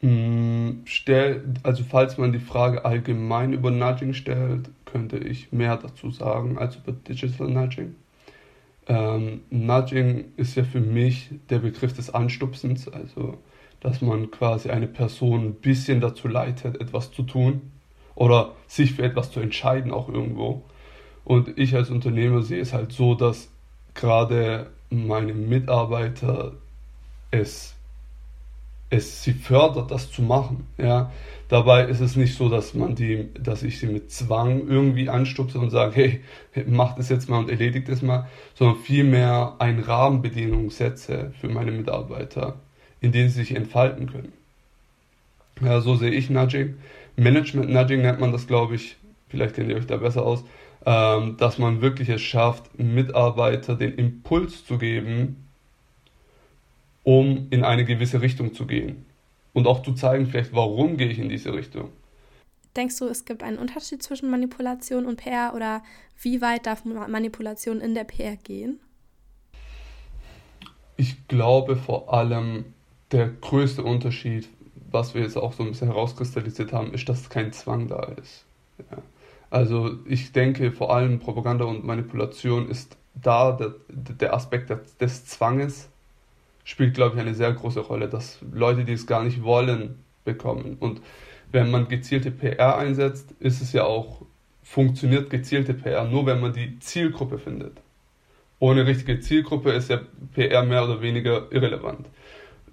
Mm, 0.00 0.82
also 1.62 1.84
falls 1.84 2.18
man 2.18 2.32
die 2.32 2.40
Frage 2.40 2.84
allgemein 2.84 3.52
über 3.52 3.70
Nudging 3.70 4.12
stellt, 4.12 4.68
könnte 4.84 5.18
ich 5.18 5.52
mehr 5.52 5.76
dazu 5.76 6.10
sagen 6.10 6.58
als 6.58 6.74
über 6.74 6.90
Digital 6.90 7.50
Nudging. 7.50 7.94
Ähm, 8.88 9.42
Nudging 9.50 10.32
ist 10.36 10.56
ja 10.56 10.64
für 10.64 10.80
mich 10.80 11.30
der 11.50 11.60
Begriff 11.60 11.92
des 11.92 12.10
Anstupsens, 12.10 12.88
also 12.88 13.38
dass 13.84 14.00
man 14.00 14.30
quasi 14.30 14.70
eine 14.70 14.86
Person 14.86 15.44
ein 15.44 15.54
bisschen 15.56 16.00
dazu 16.00 16.26
leitet, 16.26 16.80
etwas 16.80 17.12
zu 17.12 17.22
tun 17.22 17.70
oder 18.14 18.52
sich 18.66 18.94
für 18.94 19.02
etwas 19.02 19.30
zu 19.30 19.40
entscheiden 19.40 19.92
auch 19.92 20.08
irgendwo. 20.08 20.64
Und 21.22 21.58
ich 21.58 21.76
als 21.76 21.90
Unternehmer 21.90 22.42
sehe 22.42 22.60
es 22.60 22.72
halt 22.72 22.92
so, 22.92 23.14
dass 23.14 23.50
gerade 23.92 24.70
meine 24.88 25.34
Mitarbeiter 25.34 26.54
es, 27.30 27.74
es 28.88 29.22
sie 29.22 29.34
fördert, 29.34 29.90
das 29.90 30.10
zu 30.10 30.22
machen. 30.22 30.66
Ja. 30.78 31.12
Dabei 31.48 31.84
ist 31.84 32.00
es 32.00 32.16
nicht 32.16 32.38
so, 32.38 32.48
dass 32.48 32.72
man 32.72 32.94
die, 32.94 33.34
dass 33.34 33.62
ich 33.62 33.78
sie 33.78 33.86
mit 33.86 34.10
Zwang 34.10 34.66
irgendwie 34.66 35.10
anstupse 35.10 35.58
und 35.58 35.68
sage, 35.68 35.94
hey, 35.94 36.64
mach 36.66 36.94
das 36.94 37.10
jetzt 37.10 37.28
mal 37.28 37.36
und 37.36 37.50
erledigt 37.50 37.90
es 37.90 38.00
mal, 38.00 38.30
sondern 38.54 38.78
vielmehr 38.78 39.56
ein 39.58 39.80
Rahmenbedingungen 39.80 40.70
setze 40.70 41.34
für 41.38 41.50
meine 41.50 41.70
Mitarbeiter 41.70 42.63
in 43.04 43.12
denen 43.12 43.28
sie 43.28 43.40
sich 43.40 43.54
entfalten 43.54 44.10
können. 44.10 44.32
Ja, 45.60 45.80
so 45.82 45.94
sehe 45.94 46.10
ich 46.10 46.30
Nudging. 46.30 46.78
Management 47.16 47.70
Nudging 47.70 48.00
nennt 48.00 48.18
man 48.18 48.32
das, 48.32 48.46
glaube 48.46 48.74
ich, 48.74 48.96
vielleicht 49.28 49.54
kennt 49.54 49.68
ihr 49.68 49.76
euch 49.76 49.86
da 49.86 49.98
besser 49.98 50.24
aus, 50.24 50.42
ähm, 50.86 51.36
dass 51.36 51.58
man 51.58 51.82
wirklich 51.82 52.08
es 52.08 52.22
schafft, 52.22 52.78
Mitarbeiter 52.78 53.76
den 53.76 53.94
Impuls 53.94 54.64
zu 54.64 54.78
geben, 54.78 55.44
um 57.02 57.46
in 57.50 57.62
eine 57.62 57.84
gewisse 57.84 58.22
Richtung 58.22 58.54
zu 58.54 58.66
gehen. 58.66 59.04
Und 59.52 59.66
auch 59.66 59.82
zu 59.82 59.92
zeigen, 59.92 60.26
vielleicht, 60.26 60.54
warum 60.54 60.96
gehe 60.96 61.08
ich 61.08 61.18
in 61.18 61.28
diese 61.28 61.52
Richtung. 61.52 61.90
Denkst 62.74 62.98
du, 62.98 63.04
es 63.04 63.26
gibt 63.26 63.42
einen 63.42 63.58
Unterschied 63.58 64.02
zwischen 64.02 64.30
Manipulation 64.30 65.04
und 65.04 65.16
PR 65.16 65.52
oder 65.54 65.82
wie 66.20 66.40
weit 66.40 66.66
darf 66.66 66.84
Manipulation 66.86 67.80
in 67.80 67.94
der 67.94 68.04
PR 68.04 68.36
gehen? 68.36 68.80
Ich 70.96 71.28
glaube 71.28 71.76
vor 71.76 72.12
allem, 72.12 72.64
der 73.12 73.28
größte 73.28 73.82
Unterschied, 73.82 74.48
was 74.90 75.14
wir 75.14 75.22
jetzt 75.22 75.36
auch 75.36 75.52
so 75.52 75.62
ein 75.62 75.70
bisschen 75.70 75.88
herauskristallisiert 75.88 76.72
haben, 76.72 76.92
ist, 76.92 77.08
dass 77.08 77.28
kein 77.28 77.52
Zwang 77.52 77.88
da 77.88 78.02
ist. 78.20 78.44
Ja. 78.90 78.98
Also 79.50 79.98
ich 80.06 80.32
denke 80.32 80.72
vor 80.72 80.94
allem 80.94 81.20
Propaganda 81.20 81.64
und 81.64 81.84
Manipulation 81.84 82.68
ist 82.68 82.96
da, 83.14 83.52
der, 83.52 83.74
der 83.88 84.34
Aspekt 84.34 84.72
des, 85.00 85.26
Zwanges 85.26 85.88
spielt, 86.64 86.94
glaube 86.94 87.14
ich, 87.14 87.20
eine 87.20 87.34
sehr 87.34 87.52
große 87.52 87.80
Rolle, 87.80 88.08
dass 88.08 88.40
Leute, 88.52 88.84
die 88.84 88.94
es 88.94 89.06
gar 89.06 89.22
nicht 89.22 89.44
wollen, 89.44 90.02
bekommen. 90.24 90.76
Und 90.80 91.00
wenn 91.52 91.70
man 91.70 91.86
gezielte 91.86 92.32
PR 92.32 92.78
einsetzt, 92.78 93.32
ist 93.38 93.62
es 93.62 93.72
ja 93.72 93.84
auch, 93.84 94.22
funktioniert 94.64 95.30
gezielte 95.30 95.74
PR 95.74 96.04
nur, 96.04 96.26
wenn 96.26 96.40
man 96.40 96.52
die 96.52 96.78
Zielgruppe 96.80 97.38
findet. 97.38 97.76
Ohne 98.58 98.86
richtige 98.86 99.20
Zielgruppe 99.20 99.70
ist 99.70 99.90
ja 99.90 100.00
PR 100.32 100.64
mehr 100.64 100.82
oder 100.84 101.00
weniger 101.00 101.52
irrelevant 101.52 102.08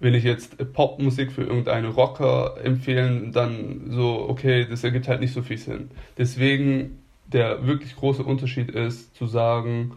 wenn 0.02 0.16
ich 0.16 0.24
jetzt 0.24 0.58
Popmusik 0.74 1.32
für 1.32 1.44
irgendeine 1.44 1.90
Rocker 1.90 2.58
empfehlen, 2.64 3.32
dann 3.32 3.92
so, 3.92 4.28
okay, 4.28 4.66
das 4.70 4.84
ergibt 4.84 5.08
halt 5.08 5.22
nicht 5.22 5.34
so 5.34 5.44
viel 5.44 5.58
Sinn. 5.58 5.92
Deswegen 6.18 6.98
der 7.28 7.66
wirklich 7.66 7.96
große 7.96 8.24
Unterschied 8.24 8.72
ist 8.72 9.16
zu 9.16 9.26
sagen, 9.26 9.94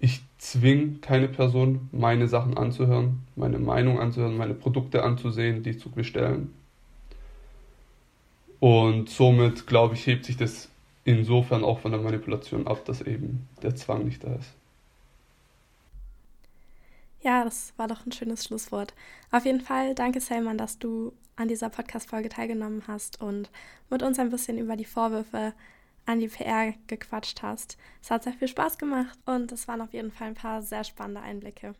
ich 0.00 0.22
zwinge 0.38 0.98
keine 1.00 1.28
Person, 1.28 1.88
meine 1.92 2.28
Sachen 2.28 2.56
anzuhören, 2.56 3.24
meine 3.34 3.58
Meinung 3.58 3.98
anzuhören, 3.98 4.36
meine 4.36 4.54
Produkte 4.54 5.02
anzusehen, 5.02 5.62
die 5.62 5.76
zu 5.76 5.90
bestellen. 5.90 6.54
Und 8.60 9.10
somit, 9.10 9.66
glaube 9.66 9.94
ich, 9.94 10.06
hebt 10.06 10.24
sich 10.24 10.36
das 10.36 10.70
insofern 11.04 11.64
auch 11.64 11.80
von 11.80 11.92
der 11.92 12.00
Manipulation 12.00 12.66
ab, 12.66 12.84
dass 12.84 13.02
eben 13.02 13.48
der 13.62 13.74
Zwang 13.74 14.04
nicht 14.04 14.22
da 14.24 14.34
ist. 14.34 14.54
Ja, 17.20 17.44
das 17.44 17.72
war 17.76 17.88
doch 17.88 18.06
ein 18.06 18.12
schönes 18.12 18.44
Schlusswort. 18.44 18.94
Auf 19.30 19.44
jeden 19.44 19.60
Fall 19.60 19.94
danke, 19.94 20.20
Selman, 20.20 20.58
dass 20.58 20.78
du 20.78 21.12
an 21.36 21.48
dieser 21.48 21.68
Podcast-Folge 21.68 22.28
teilgenommen 22.28 22.84
hast 22.86 23.20
und 23.20 23.50
mit 23.90 24.02
uns 24.02 24.18
ein 24.18 24.30
bisschen 24.30 24.58
über 24.58 24.76
die 24.76 24.84
Vorwürfe 24.84 25.52
an 26.06 26.20
die 26.20 26.28
PR 26.28 26.74
gequatscht 26.86 27.42
hast. 27.42 27.76
Es 28.02 28.10
hat 28.10 28.24
sehr 28.24 28.32
viel 28.32 28.48
Spaß 28.48 28.78
gemacht 28.78 29.18
und 29.26 29.52
es 29.52 29.68
waren 29.68 29.80
auf 29.80 29.92
jeden 29.92 30.10
Fall 30.12 30.28
ein 30.28 30.34
paar 30.34 30.62
sehr 30.62 30.84
spannende 30.84 31.20
Einblicke. 31.20 31.74